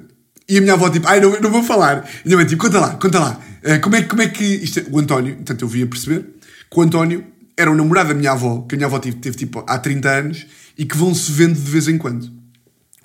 [0.47, 2.09] E a minha avó, tipo, ai, não, não vou falar.
[2.19, 3.39] E a minha mãe, tipo, conta lá, conta lá.
[3.63, 4.43] Uh, como, é, como é que.
[4.43, 6.25] Isto, é- o António, portanto, eu via perceber
[6.71, 7.25] que o António
[7.57, 10.09] era o namorado da minha avó, que a minha avó teve, teve tipo há 30
[10.09, 10.47] anos
[10.77, 12.31] e que vão se vendo de vez em quando.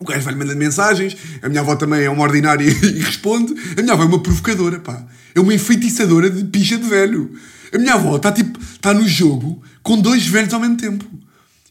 [0.05, 3.55] O gajo vai-lhe mandando mensagens, a minha avó também é uma ordinária e responde.
[3.75, 5.03] A minha avó é uma provocadora, pá.
[5.35, 7.33] É uma enfeitiçadora de picha de velho.
[7.73, 11.07] A minha avó está tipo, está no jogo com dois velhos ao mesmo tempo.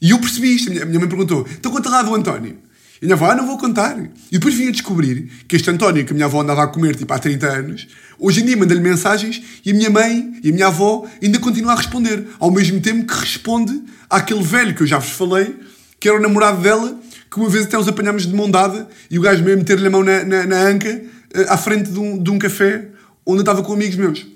[0.02, 0.70] E eu percebi isto.
[0.70, 2.58] A minha, a minha mãe perguntou: então conta lá do António.
[3.00, 4.00] E a minha avó, ah, não vou contar.
[4.00, 6.96] E depois vim a descobrir que este António, que a minha avó andava a comer
[6.96, 10.52] tipo há 30 anos, hoje em dia manda-lhe mensagens e a minha mãe e a
[10.52, 12.26] minha avó ainda continuam a responder.
[12.40, 15.56] Ao mesmo tempo que responde àquele velho que eu já vos falei,
[16.00, 17.00] que era o namorado dela,
[17.34, 19.90] que uma vez até os apanhámos de mão dada e o gajo meio meter-lhe a
[19.90, 21.02] mão na, na, na anca
[21.34, 22.90] eh, à frente de um, de um café
[23.26, 24.28] onde eu estava com amigos meus.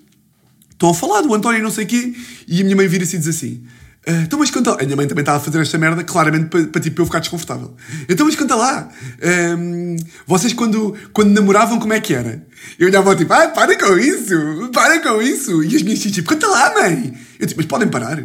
[0.71, 2.15] Estão a falar do António e não sei o quê,
[2.47, 3.63] e a minha mãe vira-se e diz assim:
[4.07, 4.73] "Ah, então, mas conta.
[4.81, 7.19] A minha mãe também estava a fazer esta merda, claramente para, para, tipo, eu ficar
[7.19, 7.75] desconfortável.
[8.09, 8.89] Então, mas conta lá.
[9.21, 12.47] Ahm, vocês, quando, quando namoravam, como é que era?
[12.79, 15.63] Eu olhava tipo: ah, para com isso, para com isso.
[15.63, 17.13] E as minhas tias, tipo: conta lá, mãe.
[17.39, 18.23] Eu tipo: mas podem parar.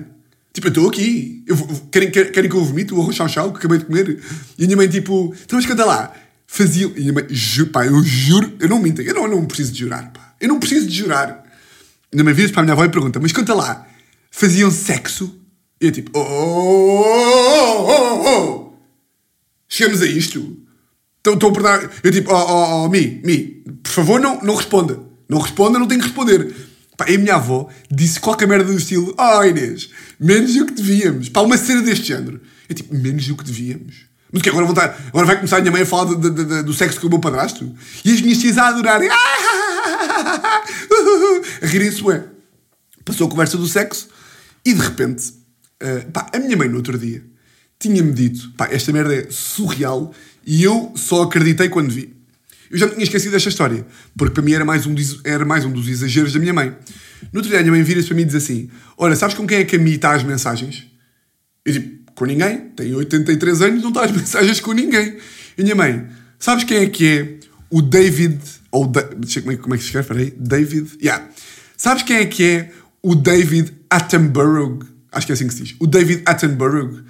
[0.53, 1.43] Tipo, eu estou aqui.
[1.47, 1.57] Eu,
[1.91, 4.21] querem, querem, que eu vomite o arroz chau-chau que acabei de comer?
[4.59, 6.13] E a minha mãe, tipo: então, mas conta lá.
[6.47, 6.91] Faziam.
[6.91, 9.47] E a minha mãe, ju, pá, eu juro, eu não minto, eu não, eu não
[9.47, 10.35] preciso de jurar, pá.
[10.41, 11.43] Eu não preciso de jurar.
[12.13, 13.87] Ainda me vira para a minha avó e pergunta: Mas conta lá,
[14.31, 15.41] faziam sexo?
[15.81, 18.73] E eu tipo: Oh, oh, oh, oh, oh.
[19.67, 20.59] Chegamos a isto?
[21.21, 21.91] Então estou a perder.
[22.05, 25.01] Eu tipo: Oh, oh, oh, Mi, Mi, por favor, não, não responda.
[25.31, 26.55] Não responda, não tenho que responder.
[26.97, 30.75] Pá, e a minha avó disse qualquer merda do estilo: Oh, Inês, menos do que
[30.75, 31.29] devíamos.
[31.29, 32.41] Pá, uma cena deste género.
[32.69, 34.07] Eu tipo: Menos do que devíamos.
[34.31, 36.17] Mas o que agora, vão estar- agora vai começar a minha mãe a falar do,
[36.17, 37.71] do- do- do sexo com o meu padrasto?
[38.05, 39.09] E as minhas tias a adorarem.
[41.63, 42.25] A rirem-se, ué.
[43.05, 44.09] Passou a conversa do sexo
[44.65, 45.35] e de repente,
[45.81, 47.25] eh, pá, a minha mãe no outro dia
[47.79, 50.15] tinha-me dito: pá, esta merda é surreal
[50.47, 52.17] e eu só acreditei quando vi.
[52.73, 55.63] Eu já me tinha esquecido desta história, porque para mim era mais um, era mais
[55.67, 56.75] um dos exageros da minha mãe.
[57.31, 59.47] No outro dia, a minha mãe vira-se para mim e diz assim: Olha, sabes com
[59.47, 60.87] quem é que a Mi está as mensagens?
[61.67, 62.71] Eu tipo, com ninguém.
[62.75, 65.19] Tenho 83 anos, não está as mensagens com ninguém.
[65.59, 66.07] E minha mãe,
[66.39, 68.41] sabes quem é que é o David.
[68.71, 70.35] Ou da, deixa como é, como é que se escreve, peraí.
[70.39, 70.93] David.
[71.03, 71.29] Yeah.
[71.77, 72.71] Sabes quem é que é
[73.03, 74.79] o David Attenborough?
[75.13, 75.77] Acho que é assim que se diz.
[75.79, 77.03] O David Attenborough.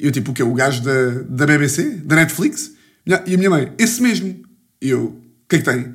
[0.00, 0.42] E eu tipo, o quê?
[0.42, 2.00] O gajo da, da BBC?
[2.04, 2.72] Da Netflix?
[3.06, 4.45] E a minha mãe, esse mesmo.
[4.80, 5.94] E eu, o que é que tem?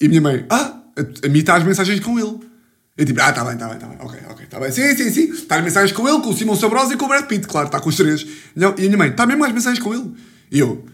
[0.00, 2.38] E a minha mãe, ah, a, a mim está as mensagens com ele.
[2.96, 4.70] Eu tipo, ah, tá bem, tá bem, tá bem, ok, ok, tá bem.
[4.72, 5.30] Sim, sim, sim.
[5.32, 7.66] Está as mensagens com ele, com o Simon Sabrosa e com o Brad Pitt, claro,
[7.66, 8.26] está com os três.
[8.54, 10.14] Não, e a minha mãe, está mesmo as mensagens com ele.
[10.50, 10.84] E eu,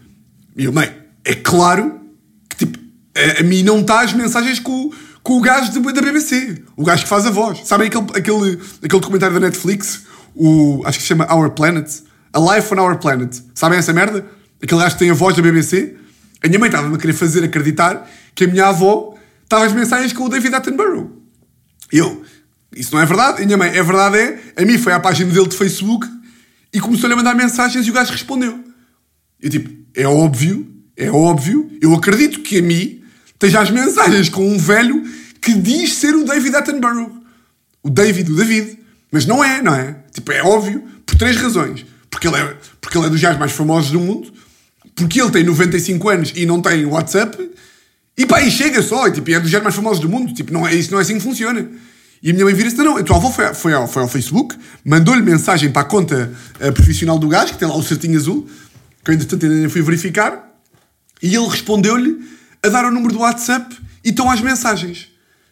[0.57, 2.01] e eu, mãe, é claro
[2.49, 2.77] que tipo,
[3.15, 6.83] a, a mim não está as mensagens com, com o gajo de- da BBC, o
[6.83, 7.61] gajo que faz a voz.
[7.65, 8.51] Sabem aquele, aquele,
[8.83, 10.01] aquele documentário da Netflix,
[10.35, 11.89] o, acho que se chama Our Planet?
[12.33, 13.33] A Life on Our Planet.
[13.55, 14.25] Sabem essa merda?
[14.61, 15.95] Aquele gajo que tem a voz da BBC.
[16.43, 20.11] A minha mãe estava-me a querer fazer acreditar que a minha avó estava as mensagens
[20.11, 21.09] com o David Attenborough.
[21.91, 22.23] Eu,
[22.75, 23.41] isso não é verdade.
[23.41, 26.07] A minha mãe, é verdade é, a mim foi à página dele de Facebook
[26.73, 28.59] e começou-lhe a mandar mensagens e o gajo respondeu.
[29.41, 34.45] Eu tipo, é óbvio, é óbvio, eu acredito que a mim esteja as mensagens com
[34.45, 35.03] um velho
[35.39, 37.11] que diz ser o David Attenborough.
[37.81, 38.79] O David, o David.
[39.11, 39.97] Mas não é, não é?
[40.11, 41.85] Tipo, é óbvio por três razões.
[42.09, 44.33] Porque ele é, porque ele é dos gajos mais famosos do mundo,
[44.95, 47.37] porque ele tem 95 anos e não tem WhatsApp,
[48.17, 50.33] e pá, e chega só, e, tipo, é dos gajos mais famosos do mundo.
[50.33, 51.67] Tipo, não é, isso não é assim que funciona.
[52.21, 54.55] E a minha mãe vira-se, não, a tua avó foi, foi, ao, foi ao Facebook,
[54.85, 58.47] mandou-lhe mensagem para a conta eh, profissional do gajo, que tem lá o certinho azul,
[59.03, 60.57] que eu entretanto ainda fui verificar,
[61.21, 62.17] e ele respondeu-lhe
[62.61, 63.75] a dar o número do WhatsApp
[64.05, 65.09] e estão as mensagens.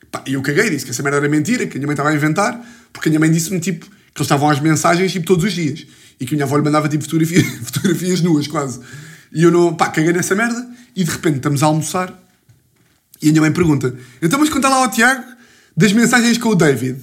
[0.10, 2.10] Pá, e eu caguei, disse que essa merda era mentira, que a minha mãe estava
[2.10, 2.58] a inventar,
[2.94, 5.86] porque a minha mãe disse-me tipo, que eles estavam às mensagens tipo, todos os dias.
[6.20, 8.80] E que a minha avó lhe mandava tipo fotografia, fotografias nuas, quase.
[9.32, 12.14] E eu não, pá, caguei nessa merda, e de repente estamos a almoçar,
[13.22, 15.24] e a minha mãe pergunta: Então, mas conta lá ao Tiago
[15.78, 17.00] das mensagens com o David.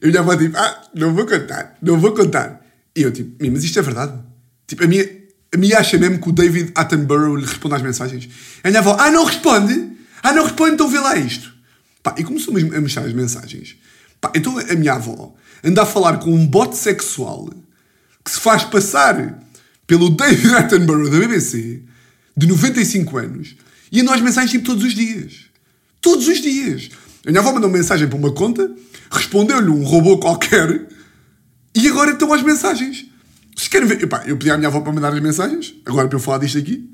[0.00, 2.60] Eu vou tipo: Ah, não vou contar, não vou contar.
[2.94, 4.12] E eu tipo: "Mi, Mas isto é verdade?
[4.66, 5.08] Tipo, a minha,
[5.52, 8.28] a minha acha mesmo que o David Attenborough lhe responde às mensagens.
[8.62, 9.92] A minha avó: Ah, não responde?
[10.22, 11.52] Ah, não responde, então vê lá isto.
[12.02, 13.76] Pá, e começou mesmo a mexer as mensagens.
[14.20, 17.48] Pá, então a minha avó anda a falar com um bote sexual
[18.24, 19.40] que se faz passar
[19.86, 21.82] pelo David Attenborough da BBC,
[22.36, 23.56] de 95 anos,
[23.90, 25.46] e andam as mensagens tipo todos os dias.
[26.00, 26.90] Todos os dias.
[27.26, 28.70] A minha avó mandou uma mensagem para uma conta,
[29.10, 30.88] respondeu-lhe um robô qualquer,
[31.74, 33.06] e agora estão as mensagens.
[33.54, 34.02] Vocês querem ver?
[34.02, 36.58] Epá, eu pedi à minha avó para mandar as mensagens, agora para eu falar disto
[36.58, 36.88] aqui.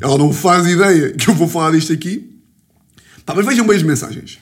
[0.00, 2.32] Ela não faz ideia que eu vou falar disto aqui.
[3.26, 4.38] Mas vejam bem as mensagens.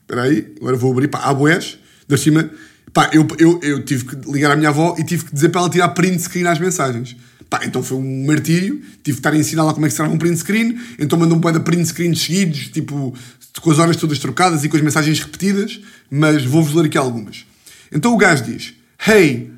[0.00, 1.08] Espera aí, agora vou abrir.
[1.08, 2.50] Pá, há boés, da cima.
[2.92, 5.60] Pá, eu, eu, eu tive que ligar à minha avó e tive que dizer para
[5.62, 7.16] ela tirar print screen às mensagens.
[7.48, 9.96] Pá, então foi um martírio, tive que estar a ensinar lá como é que se
[9.96, 13.14] trava um print screen, então mandou um boi de print screens seguidos, tipo,
[13.60, 17.44] com as horas todas trocadas e com as mensagens repetidas, mas vou-vos ler aqui algumas.
[17.92, 18.74] Então o gajo diz,
[19.04, 19.50] Hey,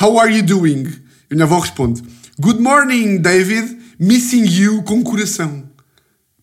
[0.00, 0.84] how are you doing?
[1.28, 2.02] E a minha avó responde,
[2.40, 5.68] Good morning, David, missing you com coração.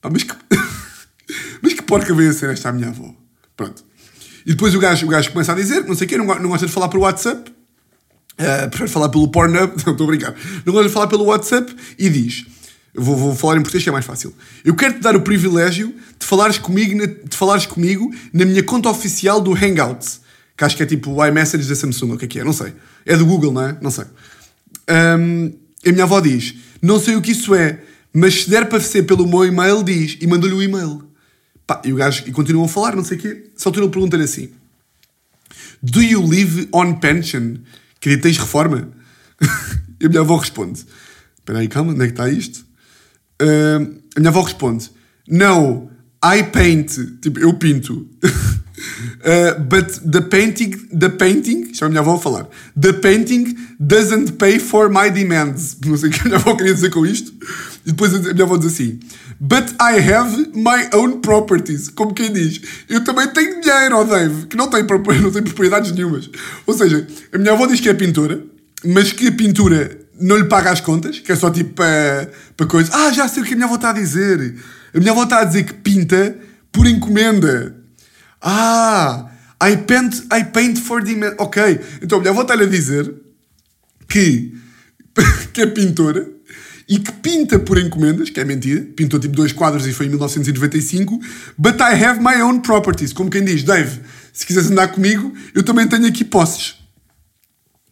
[0.02, 0.34] Pá, mas que...
[1.62, 3.15] mas que porca veio a ser esta a minha avó?
[3.56, 3.84] Pronto.
[4.46, 6.50] E depois o gajo, o gajo começa a dizer, não sei o quê, não, não
[6.50, 10.74] gosta de falar por WhatsApp, uh, prefere falar pelo Pornhub, não estou a brincar, não
[10.74, 12.46] gosta de falar pelo WhatsApp e diz,
[12.94, 14.34] vou, vou falar em português que é mais fácil,
[14.66, 18.90] eu quero-te dar o privilégio de falares, comigo na, de falares comigo na minha conta
[18.90, 20.22] oficial do Hangouts,
[20.58, 22.54] que acho que é tipo o iMessage da Samsung, o que é que é, não
[22.54, 22.74] sei.
[23.04, 23.78] É do Google, não é?
[23.82, 24.06] Não sei.
[24.88, 25.52] Um,
[25.84, 27.80] a minha avó diz, não sei o que isso é,
[28.14, 31.11] mas se der para ser pelo meu e-mail, diz, e mandou-lhe o e-mail.
[31.72, 33.44] Pá, e o gajo e continuam a falar, não sei o quê.
[33.56, 34.50] Só altura ele pergunta-lhe assim:
[35.82, 37.56] Do you live on pension?
[38.02, 38.90] Querido, tens reforma?
[40.02, 40.86] e a minha avó responde:
[41.40, 42.66] Espera aí, calma, onde é que está isto?
[43.42, 44.92] Uh, a minha avó responde:
[45.30, 45.90] No,
[46.22, 46.92] I paint.
[47.22, 48.06] Tipo, eu pinto.
[48.20, 53.56] Uh, but the painting, the painting, isto é a minha avó a falar, the painting
[53.80, 55.78] doesn't pay for my demands.
[55.86, 57.32] Não sei o que a minha avó queria dizer com isto.
[57.86, 59.00] E depois a minha avó diz assim:
[59.44, 61.90] But I have my own properties.
[61.90, 64.84] Como quem diz, eu também tenho dinheiro, oh Dave, que não tem,
[65.20, 66.30] não tem propriedades nenhumas.
[66.68, 68.44] Ou seja, a minha avó diz que é pintora,
[68.86, 72.68] mas que a pintura não lhe paga as contas, que é só tipo para, para
[72.68, 72.92] coisa.
[72.94, 74.58] Ah, já sei o que a minha avó está a dizer.
[74.94, 76.38] A minha avó está a dizer que pinta
[76.72, 77.76] por encomenda.
[78.40, 79.28] Ah,
[79.64, 81.34] I paint, I paint for demand.
[81.40, 83.12] Ok, então a minha avó está-lhe a dizer
[84.08, 84.54] que,
[85.52, 86.30] que é pintora
[86.92, 90.10] e que pinta por encomendas, que é mentira, pintou tipo dois quadros e foi em
[90.10, 91.18] 1995,
[91.58, 93.14] but I have my own properties.
[93.14, 94.02] Como quem diz, Dave,
[94.34, 96.76] se quiseres andar comigo, eu também tenho aqui posses.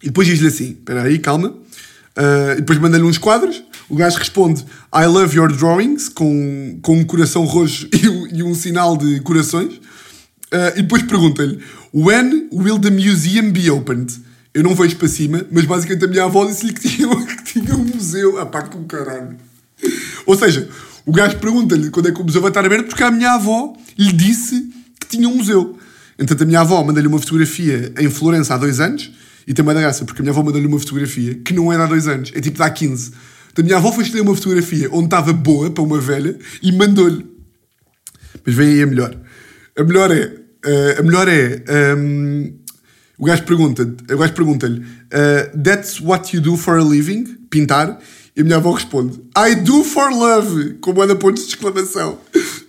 [0.03, 1.47] E depois diz-lhe assim, espera aí, calma.
[1.47, 6.97] Uh, e depois manda-lhe uns quadros, o gajo responde I love your drawings, com, com
[6.97, 9.75] um coração roxo e, e um sinal de corações.
[9.75, 14.13] Uh, e depois pergunta-lhe When will the museum be opened?
[14.53, 17.07] Eu não vejo para cima, mas basicamente a minha avó disse-lhe que tinha,
[17.61, 18.39] tinha um museu.
[18.39, 19.37] Ah pá, com caralho.
[20.25, 20.69] Ou seja,
[21.05, 23.73] o gajo pergunta-lhe quando é que o museu vai estar aberto, porque a minha avó
[23.97, 24.69] lhe disse
[24.99, 25.77] que tinha um museu.
[26.17, 29.11] Entretanto, a minha avó manda-lhe uma fotografia em Florença há dois anos,
[29.47, 31.85] e tem da graça, porque a minha avó manda-lhe uma fotografia que não de há
[31.85, 33.11] dois anos, é tipo de há 15.
[33.51, 36.71] Então a minha avó foi escolher uma fotografia onde estava boa para uma velha e
[36.71, 37.25] mandou-lhe.
[38.45, 39.15] Mas vem aí a melhor.
[39.77, 40.25] A melhor é.
[40.25, 41.63] Uh, a melhor é.
[41.97, 42.58] Um,
[43.19, 47.25] o gajo pergunta-lhe, pergunta-lhe uh, That's what you do for a living?
[47.49, 47.99] Pintar?
[48.35, 50.75] E a minha avó responde I do for love!
[50.75, 52.17] Com boa pontos de exclamação.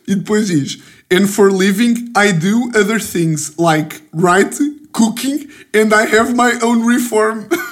[0.09, 0.81] E depois diz
[1.13, 4.59] And for living I do other things like write,
[4.93, 7.47] cooking and I have my own reform.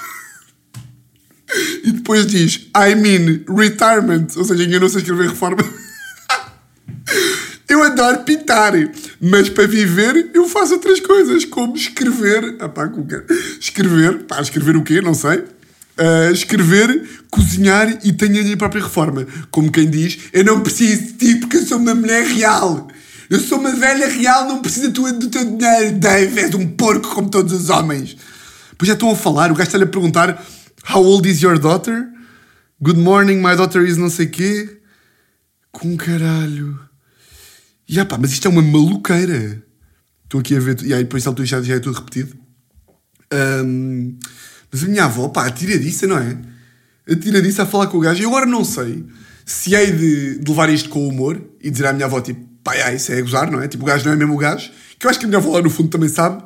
[1.84, 4.36] e depois diz I mean retirement.
[4.36, 5.64] Ou seja, eu não sei escrever reforma.
[7.68, 8.72] Eu adoro pintar,
[9.20, 12.57] mas para viver eu faço outras coisas, como escrever.
[12.61, 12.90] Ah, pá,
[13.61, 15.02] escrever, pá, escrever o quê?
[15.02, 15.44] Não sei.
[15.98, 19.26] Uh, escrever, cozinhar e tenho a minha própria reforma.
[19.50, 22.88] Como quem diz, eu não preciso de ti porque eu sou uma mulher real.
[23.28, 25.98] Eu sou uma velha real, não preciso do teu dinheiro.
[25.98, 28.16] Dave, és um porco como todos os homens.
[28.78, 30.42] Pois já estão a falar, o gajo está-lhe a perguntar
[30.88, 32.09] How old is your daughter?
[32.81, 34.78] Good morning, my daughter is não sei quê.
[35.70, 36.88] Com caralho.
[37.96, 39.62] Ah, pá, mas isto é uma maluqueira.
[40.24, 40.83] Estou aqui a ver.
[40.83, 42.37] E aí depois altura já, já é tudo repetido.
[43.33, 44.16] Um,
[44.70, 46.37] mas a minha avó, pá, disso não é?
[47.40, 48.22] disso a falar com o gajo.
[48.22, 49.07] E agora não sei
[49.44, 52.74] se hei de, de, levar isto com humor e dizer à minha avó, tipo, pá,
[52.74, 53.68] é, isso é gozar, não é?
[53.68, 54.70] Tipo, o gajo não é mesmo o gajo.
[54.98, 56.44] Que eu acho que a minha avó lá no fundo também sabe.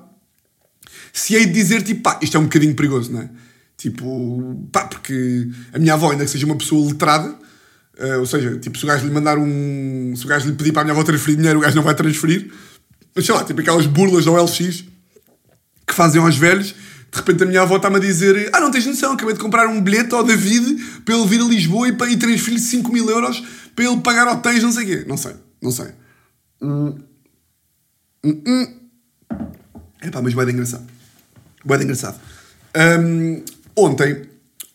[1.12, 3.30] Se hei de dizer, tipo, pá, isto é um bocadinho perigoso, não é?
[3.76, 7.36] Tipo, pá, porque a minha avó, ainda que seja uma pessoa letrada,
[7.98, 10.14] Uh, ou seja, tipo, se o gajo lhe mandar um.
[10.16, 11.94] Se o gajo lhe pedir para a minha avó transferir dinheiro, o gajo não vai
[11.94, 12.50] transferir.
[13.14, 14.84] Mas sei lá, tipo aquelas burlas da OLX
[15.86, 16.74] que fazem aos velhos.
[17.12, 19.66] De repente a minha avó está-me a dizer: Ah, não tens noção, acabei de comprar
[19.68, 23.42] um bilhete ao David para ele vir a Lisboa e, e transferir 5 mil euros
[23.76, 25.04] para ele pagar hotéis, não sei o quê.
[25.06, 25.88] Não sei, não sei.
[26.62, 26.98] Hum.
[28.24, 28.66] Hum, hum.
[30.02, 30.86] Epá, mas vai de engraçado.
[31.64, 32.18] Vai de engraçado.
[32.74, 33.44] Um,
[33.76, 34.31] ontem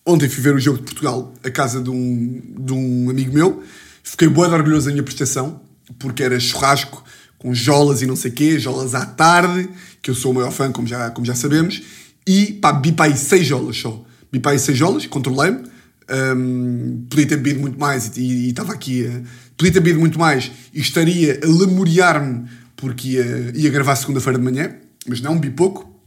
[0.08, 3.62] Ontem fui ver o jogo de Portugal a casa de um, de um amigo meu.
[4.02, 5.60] Fiquei boa orgulhoso da minha prestação,
[6.00, 7.04] porque era churrasco
[7.38, 9.70] com jolas e não sei quê, jolas à tarde,
[10.02, 11.82] que eu sou o maior fã, como já, como já sabemos.
[12.26, 14.02] E pá, bi para aí seis jolas só.
[14.32, 15.64] Bi para aí seis jolas, controlei-me.
[16.10, 19.22] Um, podia ter bebido muito mais e estava aqui a...
[19.58, 22.48] Podia ter bebido muito mais e estaria a lamuriar-me
[22.78, 24.74] porque ia, ia gravar segunda-feira de manhã,
[25.06, 26.02] mas não, bi pouco.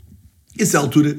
[0.59, 1.19] Essa altura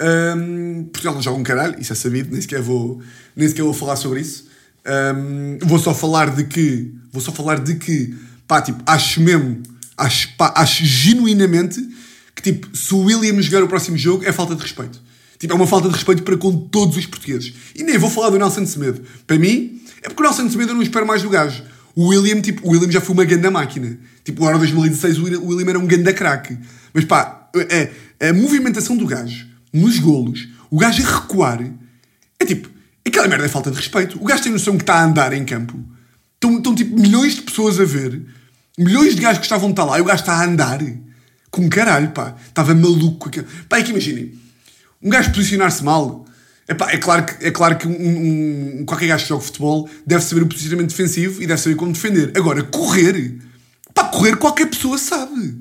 [0.00, 3.00] Um, Portugal não joga um caralho, isso é sabido, nem sequer vou,
[3.34, 4.46] nem sequer vou falar sobre isso.
[4.86, 8.14] Um, vou só falar de que, vou só falar de que,
[8.46, 9.62] pá, tipo, acho mesmo,
[9.96, 11.80] acho, pá, acho genuinamente
[12.34, 15.00] que, tipo, se o William jogar o próximo jogo é falta de respeito.
[15.38, 17.52] Tipo, é uma falta de respeito para com todos os portugueses.
[17.74, 19.02] E nem vou falar do Nelson Semedo.
[19.26, 21.62] Para mim, é porque o Nelson Semedo eu não espero mais do gajo.
[21.94, 23.98] O William, tipo, o William já foi uma ganda máquina.
[24.22, 26.56] Tipo, no ano 2016 o William era um ganda craque.
[26.92, 27.48] Mas pá,
[28.20, 31.60] a, a movimentação do gajo nos golos, o gajo a recuar,
[32.38, 32.68] é tipo,
[33.06, 34.20] aquela merda é falta de respeito.
[34.20, 35.78] O gajo tem noção que está a andar em campo.
[36.34, 38.22] Estão, estão tipo milhões de pessoas a ver,
[38.78, 40.80] milhões de gajos que estavam a estar lá e o gajo está a andar.
[41.50, 42.36] Com caralho, pá.
[42.46, 43.30] Estava maluco.
[43.68, 44.34] Pá, é que imaginem,
[45.02, 46.26] um gajo posicionar-se mal.
[46.68, 50.42] É claro que, é claro que um, um, qualquer gajo que joga futebol deve saber
[50.42, 52.32] o posicionamento defensivo e deve saber como defender.
[52.36, 53.38] Agora, correr.
[53.94, 55.60] Pá, correr qualquer pessoa sabe.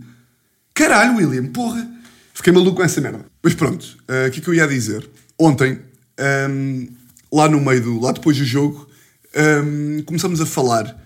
[0.74, 1.88] Caralho, William, porra.
[2.34, 3.26] Fiquei maluco com essa merda.
[3.46, 5.08] Mas pronto, uh, o que é que eu ia dizer?
[5.40, 5.78] Ontem, um,
[6.18, 6.88] ehm,
[7.32, 8.02] lá no meio do.
[8.02, 8.90] lá depois do jogo,
[9.36, 11.00] um, ehm, começamos a falar.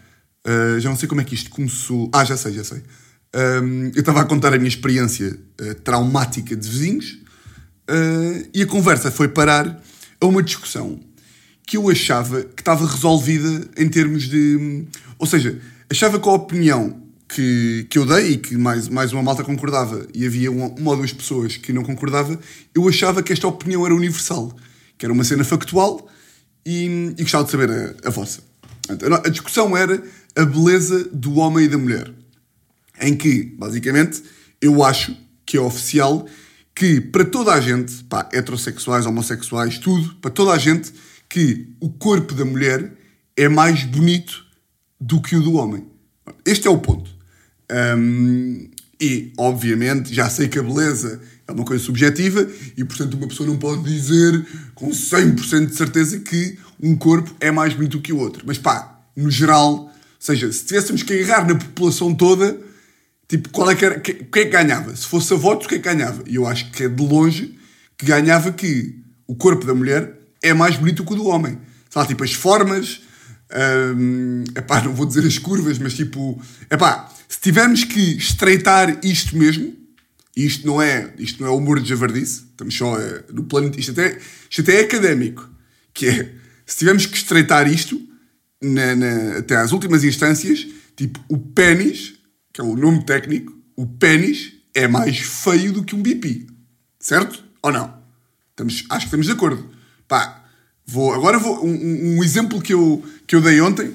[0.48, 2.10] Uh, já não sei como é que isto começou.
[2.14, 2.78] Ah, já sei, já sei.
[3.36, 7.20] Um, ehm, eu estava a contar a minha experiência uh, traumática de vizinhos
[8.54, 9.84] e a conversa foi parar
[10.22, 11.00] a uma discussão
[11.68, 14.86] que eu achava que estava resolvida em termos de.
[15.18, 15.60] Ou seja,
[15.92, 16.99] achava que a opinião
[17.30, 20.92] que, que eu dei e que mais, mais uma malta concordava e havia uma, uma
[20.92, 22.38] ou duas pessoas que não concordava,
[22.74, 24.52] eu achava que esta opinião era universal,
[24.98, 26.10] que era uma cena factual
[26.66, 28.42] e, e gostava de saber a, a vossa.
[29.24, 30.04] A discussão era
[30.36, 32.12] a beleza do homem e da mulher,
[33.00, 34.24] em que, basicamente,
[34.60, 35.16] eu acho
[35.46, 36.26] que é oficial
[36.74, 40.92] que para toda a gente, pá, heterossexuais, homossexuais, tudo, para toda a gente,
[41.30, 42.92] que o corpo da mulher
[43.38, 44.44] é mais bonito
[45.00, 45.86] do que o do homem.
[46.46, 47.19] Este é o ponto.
[47.72, 48.70] Um,
[49.02, 52.46] e, obviamente, já sei que a beleza é uma coisa subjetiva
[52.76, 54.46] e, portanto, uma pessoa não pode dizer
[54.76, 58.44] com 100% de certeza que um corpo é mais bonito que o outro.
[58.46, 62.60] Mas, pá, no geral, ou seja, se tivéssemos que agarrar na população toda,
[63.28, 64.94] tipo, qual é que era, que, é que ganhava?
[64.96, 66.24] Se fosse a votos, quem é que ganhava?
[66.28, 67.58] E eu acho que é de longe
[67.98, 71.58] que ganhava que o corpo da mulher é mais bonito que o do homem.
[71.90, 73.02] Sei lá, tipo, as formas,
[73.96, 79.38] um, epá, não vou dizer as curvas, mas tipo, epá, se tivermos que estreitar isto
[79.38, 79.76] mesmo,
[80.36, 83.92] isto não é, isto não é humor de javardice, estamos só é, no plano, isto
[83.92, 84.20] até,
[84.50, 85.50] isto até é académico,
[85.94, 86.34] que é,
[86.66, 88.00] se tivermos que estreitar isto,
[88.62, 92.16] na, na, até às últimas instâncias, tipo, o pênis,
[92.54, 96.48] que é o nome técnico, o pênis é mais feio do que um bipi.
[97.00, 97.44] Certo?
[97.62, 97.98] Ou não?
[98.52, 99.70] Estamos, acho que estamos de acordo.
[100.08, 100.39] Pá,
[100.90, 103.94] vou, agora vou, um, um exemplo que eu, que eu dei ontem,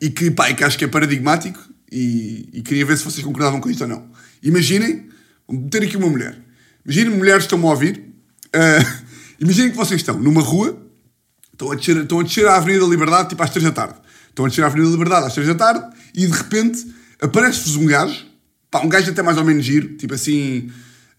[0.00, 3.24] e que, pá, e que acho que é paradigmático, e, e, queria ver se vocês
[3.24, 4.08] concordavam com isto ou não.
[4.42, 5.08] Imaginem,
[5.46, 6.38] vamos meter aqui uma mulher.
[6.84, 8.04] Imaginem mulheres que estão a ouvir.
[8.46, 9.04] Uh,
[9.40, 10.80] imaginem que vocês estão numa rua,
[11.52, 13.94] estão a, descer, estão a descer a Avenida da Liberdade tipo às 3 da tarde.
[14.28, 16.86] Estão a descer a Avenida da Liberdade às 3 da tarde e de repente
[17.20, 18.24] aparece-vos um gajo,
[18.70, 20.70] pá, um gajo até mais ou menos giro, tipo assim,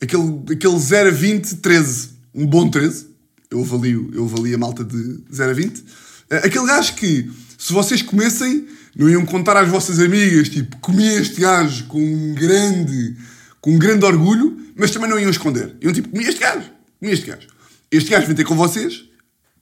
[0.02, 3.11] aquele, aquele 0 a 20, 13, um bom 13.
[3.52, 5.78] Eu avalio, eu avalio a malta de 0 a 20.
[5.78, 5.84] Uh,
[6.32, 11.06] ah, aquele gajo que, se vocês comessem não iam contar às vossas amigas, tipo, comi
[11.16, 13.18] este gajo com um grande,
[13.60, 15.76] com um grande orgulho, mas também não iam esconder.
[15.82, 17.47] Iam tipo, comi este gajo, comi este gajo.
[17.91, 19.04] Este gajo vem ter com vocês,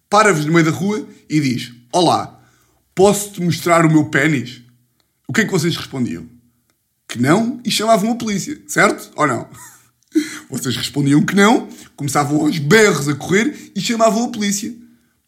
[0.08, 2.40] para-vos no meio da rua e diz: Olá,
[2.94, 4.62] posso-te mostrar o meu pênis?
[5.28, 6.28] O que é que vocês respondiam?
[7.08, 9.12] Que não e chamavam a polícia, certo?
[9.16, 9.50] Ou não?
[10.50, 11.70] Vocês respondiam que não,
[12.00, 14.74] começavam aos berros a correr e chamavam a polícia.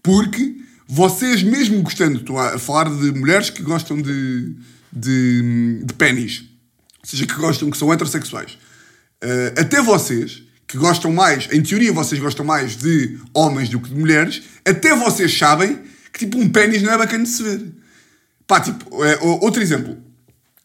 [0.02, 0.56] Porque
[0.88, 4.56] vocês, mesmo gostando, estou a falar de mulheres que gostam de,
[4.92, 6.46] de, de pênis,
[7.04, 8.54] ou seja, que gostam, que são heterossexuais,
[9.22, 13.90] uh, até vocês, que gostam mais, em teoria vocês gostam mais de homens do que
[13.90, 15.78] de mulheres, até vocês sabem
[16.14, 17.62] que tipo um pênis não é bacana de se ver.
[18.48, 19.98] Pá, tipo, uh, outro exemplo.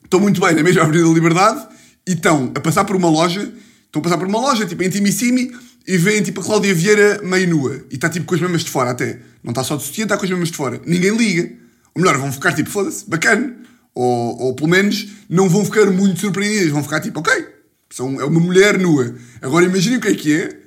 [0.04, 1.66] Estão muito bem na mesma Avenida da Liberdade
[2.06, 3.40] e estão a passar por uma loja,
[3.86, 5.50] estão a passar por uma loja, tipo, em Timissimi,
[5.86, 8.70] e veem tipo a Cláudia Vieira meio nua e está tipo com as mamas de
[8.70, 9.20] fora até.
[9.42, 10.80] Não está só de sutiã, está com as mamas de fora.
[10.84, 11.52] Ninguém liga.
[11.94, 13.54] Ou melhor, vão ficar tipo, foda-se, bacana.
[13.94, 16.70] Ou, ou pelo menos não vão ficar muito surpreendidas.
[16.70, 17.46] Vão ficar tipo, ok,
[17.90, 19.14] são, é uma mulher nua.
[19.40, 20.58] Agora imaginem o que é que é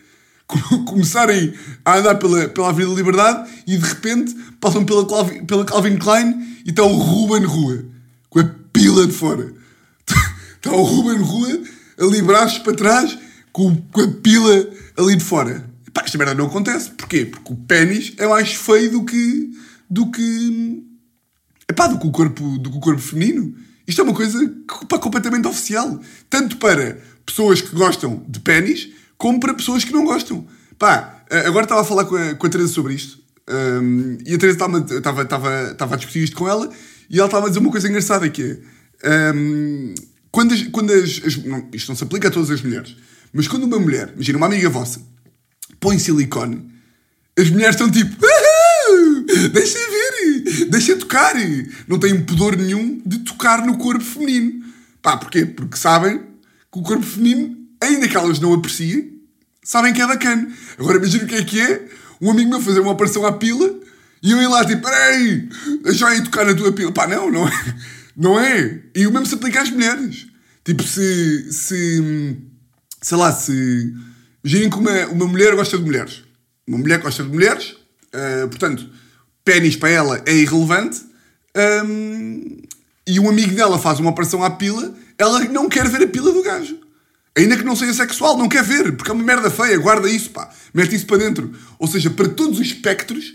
[0.88, 1.54] começarem
[1.84, 5.98] a andar pela, pela Avenida da Liberdade e de repente passam pela, Calvin, pela Calvin
[5.98, 7.86] Klein e está o Ruben Rua
[8.30, 9.54] com a pila de fora.
[10.56, 11.62] Está o Ruben Rua
[12.00, 13.18] ali braços para trás
[13.52, 15.70] com, com a pila ali de fora.
[15.94, 16.92] Pá, esta merda não acontece.
[16.92, 17.26] Porquê?
[17.26, 19.52] Porque o pênis é mais feio do que.
[19.90, 20.84] do que.
[21.68, 23.56] Epá, do que o corpo, do que o corpo feminino.
[23.88, 24.38] Isto é uma coisa
[24.88, 26.00] pá, completamente oficial.
[26.30, 30.46] Tanto para pessoas que gostam de pênis, como para pessoas que não gostam.
[30.78, 33.20] Pá, eh, agora estava a falar com a, com a Teresa sobre isto.
[33.50, 36.70] Um, e a Teresa estava, estava, estava a discutir isto com ela
[37.10, 38.62] e ela estava a dizer uma coisa engraçada que
[39.02, 39.96] é um,
[40.32, 42.96] quando, as, quando as, as não, isto não se aplica a todas as mulheres,
[43.34, 45.02] mas quando uma mulher, imagina uma amiga vossa,
[45.80, 46.70] põe silicone,
[47.38, 48.16] as mulheres estão tipo
[49.52, 51.36] deixa ver, deixa tocar,
[51.88, 54.64] não têm pudor nenhum de tocar no corpo feminino.
[55.02, 55.46] Pá, porquê?
[55.46, 56.20] Porque sabem
[56.72, 59.22] que o corpo feminino, ainda que elas não apreciem,
[59.64, 60.52] sabem que é bacana.
[60.78, 61.88] Agora imagina o que é que é
[62.22, 63.74] um amigo meu fazer uma operação à pila
[64.22, 65.48] e eu ir lá tipo, peraí,
[65.84, 66.92] deixa aí tocar na tua pila.
[66.92, 67.76] Pá, não, não é.
[68.16, 68.82] Não é.
[68.94, 70.28] E o mesmo se aplica às mulheres.
[70.66, 71.54] Tipo, se.
[71.54, 72.38] se
[73.02, 73.94] sei lá, se.
[74.44, 76.24] Imaginem que uma, uma mulher gosta de mulheres.
[76.68, 77.76] Uma mulher gosta de mulheres,
[78.14, 78.90] uh, portanto,
[79.44, 81.02] pênis para ela é irrelevante.
[81.86, 82.62] Um,
[83.08, 86.32] e um amigo dela faz uma operação à pila, ela não quer ver a pila
[86.32, 86.78] do gajo.
[87.36, 90.30] Ainda que não seja sexual, não quer ver, porque é uma merda feia, guarda isso,
[90.30, 91.52] pá, mete isso para dentro.
[91.80, 93.34] Ou seja, para todos os espectros,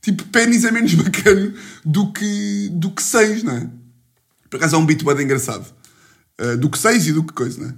[0.00, 1.54] tipo, pênis é menos bacana
[1.84, 3.70] do que, do que seis, não é?
[4.50, 5.72] Por acaso há um beat bem engraçado.
[6.40, 7.74] Uh, do que seis e do que coisa, não é?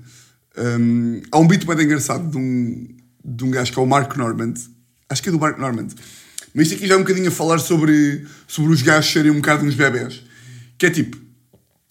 [0.57, 2.89] Um, há um beat bem engraçado de um,
[3.25, 4.55] de um gajo que é o Mark Normand.
[5.09, 5.89] Acho que é do Mark Normand.
[6.55, 9.37] Mas isto aqui já é um bocadinho a falar sobre, sobre os gajos serem um
[9.37, 10.23] bocado uns bebés.
[10.79, 11.17] Que é tipo,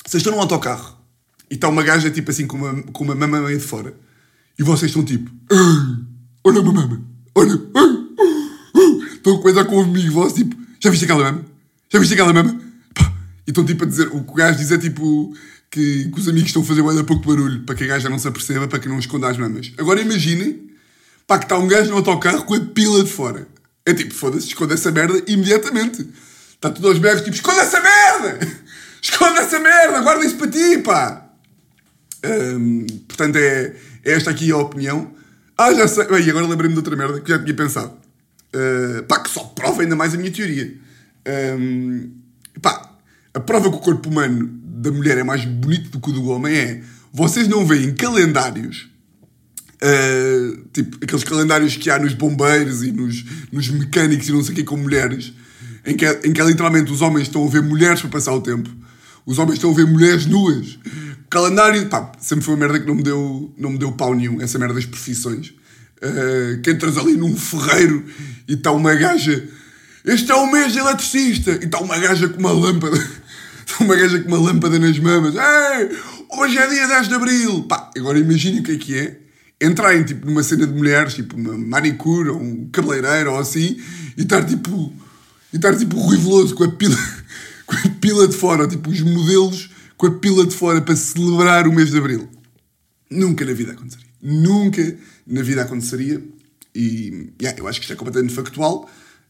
[0.05, 0.97] vocês estão num autocarro
[1.49, 3.93] e está uma gaja tipo assim com uma, com uma mama meio de fora.
[4.57, 5.31] E vocês estão tipo,
[6.43, 7.03] olha uma mama,
[7.35, 7.59] olha,
[9.13, 11.45] estão a coisa com o amigo vosso, tipo, já viste aquela mama?
[11.91, 12.61] Já viste aquela mama?
[13.45, 15.35] E estão tipo a dizer, o gajo diz é tipo
[15.73, 18.19] que, que os amigos estão a fazer ainda pouco barulho para que a gaja não
[18.19, 19.71] se aperceba, para que não esconda as mamas.
[19.75, 20.69] Agora imaginem,
[21.25, 23.47] pá, que está um gajo no autocarro com a pila de fora.
[23.83, 26.07] É tipo, foda-se, esconda essa merda imediatamente.
[26.53, 28.63] Está tudo aos berros, tipo, esconda essa merda!
[29.03, 31.29] Esconda essa merda, guarda isso para ti, pá!
[33.05, 35.13] Portanto, é, é, esta aqui a opinião.
[35.57, 36.05] Ah, já sei.
[36.05, 37.91] E agora lembrei-me de outra merda que já tinha pensado.
[38.55, 40.73] Uh, pá, que só prova ainda mais a minha teoria.
[41.59, 42.11] Um,
[42.61, 42.95] pá,
[43.33, 46.25] a prova que o corpo humano da mulher é mais bonito do que o do
[46.25, 46.81] homem é.
[47.11, 48.89] Vocês não veem calendários.
[49.81, 54.53] Uh, tipo, aqueles calendários que há nos bombeiros e nos, nos mecânicos e não sei
[54.53, 55.33] o que com mulheres,
[55.85, 58.39] em que, em que é, literalmente os homens estão a ver mulheres para passar o
[58.39, 58.69] tempo,
[59.25, 60.77] os homens estão a ver mulheres nuas,
[61.33, 64.39] Calendário, pá, sempre foi uma merda que não me deu, não me deu pau nenhum,
[64.39, 65.51] essa merda das profissões.
[65.97, 68.05] Uh, que entras ali num ferreiro
[68.47, 69.43] e está uma gaja.
[70.05, 71.53] Este é o mês de eletricista!
[71.53, 72.97] E está uma gaja com uma lâmpada.
[73.79, 75.35] Uma gaja com uma lâmpada nas mamas.
[75.35, 75.97] Ei,
[76.37, 77.63] hoje é dia 10 de Abril!
[77.63, 79.19] Pá, agora imagine o que é que é.
[79.61, 83.77] Entrarem tipo, numa cena de mulheres, tipo uma manicure ou um cabeleireiro ou assim,
[84.17, 84.93] e estar tipo.
[85.51, 86.97] E estar tipo ruivoso com a pila,
[87.65, 91.67] com a pila de fora, tipo os modelos com a pila de fora para celebrar
[91.67, 92.27] o mês de Abril.
[93.09, 94.09] Nunca na vida aconteceria.
[94.21, 96.21] Nunca na vida aconteceria.
[96.75, 98.89] E yeah, eu acho que isto é completamente factual.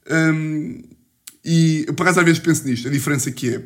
[0.10, 0.82] Um,
[1.44, 3.64] e eu, por acaso, às vezes penso nisto, a diferença que é.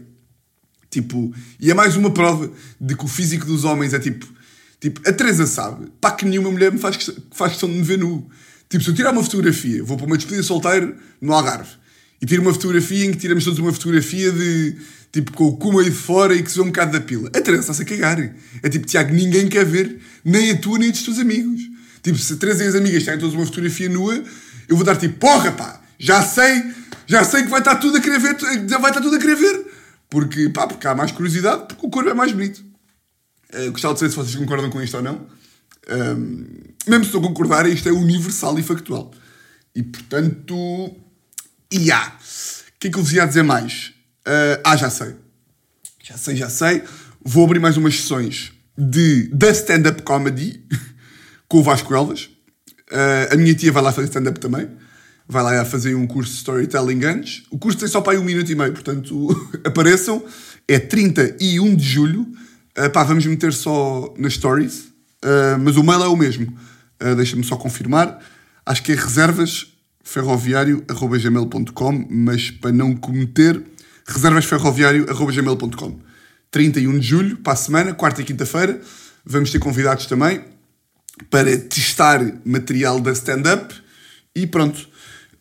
[0.90, 4.28] Tipo, e é mais uma prova de que o físico dos homens é tipo.
[4.80, 7.98] Tipo, a Teresa sabe, pá, que nenhuma mulher me faz, faz questão de me ver
[7.98, 8.30] nu.
[8.70, 11.72] Tipo, se eu tirar uma fotografia, vou para uma despedida solteiro no Algarve
[12.22, 14.76] e tiro uma fotografia em que tiramos todos uma fotografia de
[15.12, 17.30] tipo com o cu aí de fora e que se vê um bocado da pila.
[17.30, 18.20] A Teresa está-se a cagar.
[18.62, 21.62] É tipo, Tiago, ninguém quer ver nem a tua nem a dos teus amigos.
[22.02, 24.24] Tipo, se a Teresa e as amigas têm todas uma fotografia nua,
[24.68, 26.64] eu vou dar tipo, porra pá, já sei,
[27.06, 28.36] já sei que vai estar tudo a querer ver,
[28.80, 29.66] vai estar tudo a querer ver.
[30.10, 32.64] Porque, pá, porque há mais curiosidade, porque o corpo é mais bonito.
[33.54, 35.28] Uh, gostava de saber se vocês concordam com isto ou não.
[35.90, 36.46] Um,
[36.88, 39.12] mesmo se não concordar, isto é universal e factual.
[39.76, 40.96] E portanto,
[41.72, 42.08] e há.
[42.08, 43.94] O que é que eu vos ia dizer mais?
[44.28, 45.16] Uh, ah, já sei.
[46.04, 46.84] Já sei, já sei.
[47.22, 50.64] Vou abrir mais umas sessões de da stand-up comedy
[51.48, 52.30] com o Vasco Elvas.
[52.92, 54.70] Uh, a minha tia vai lá fazer stand-up também.
[55.28, 57.44] Vai lá fazer um curso de storytelling antes.
[57.52, 59.30] O curso tem só para aí um minuto e meio, portanto
[59.66, 60.24] apareçam.
[60.68, 62.26] É 31 de julho.
[62.78, 64.86] Uh, pá, vamos meter só nas stories.
[65.24, 66.58] Uh, mas o mail é o mesmo.
[67.02, 68.20] Uh, Deixa-me só confirmar.
[68.66, 69.74] Acho que é reservas
[70.04, 73.62] ferroviário.gmail.com, mas para não cometer,
[74.06, 76.00] reservasferroviário.gmail.com.
[76.50, 78.80] 31 de julho, para a semana, quarta e quinta-feira,
[79.26, 80.46] vamos ter convidados também
[81.30, 83.76] para testar material da stand-up
[84.34, 84.88] e pronto.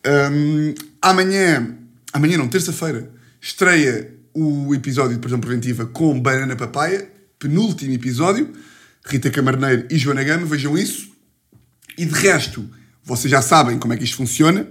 [0.07, 1.77] Um, amanhã,
[2.13, 8.53] amanhã não, terça-feira, estreia o episódio de prisão preventiva com Banana Papaya, penúltimo episódio,
[9.05, 11.11] Rita Camarneiro e Joana Gama, vejam isso.
[11.97, 12.69] E de resto,
[13.03, 14.67] vocês já sabem como é que isto funciona.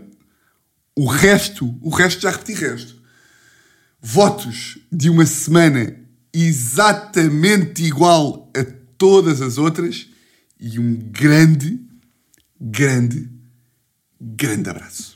[0.95, 2.97] O resto, o resto já repeti resto.
[4.01, 5.97] Votos de uma semana
[6.33, 8.65] exatamente igual a
[8.97, 10.09] todas as outras
[10.61, 11.81] e um grande,
[12.61, 13.37] grande,
[14.21, 15.16] Grande abraço.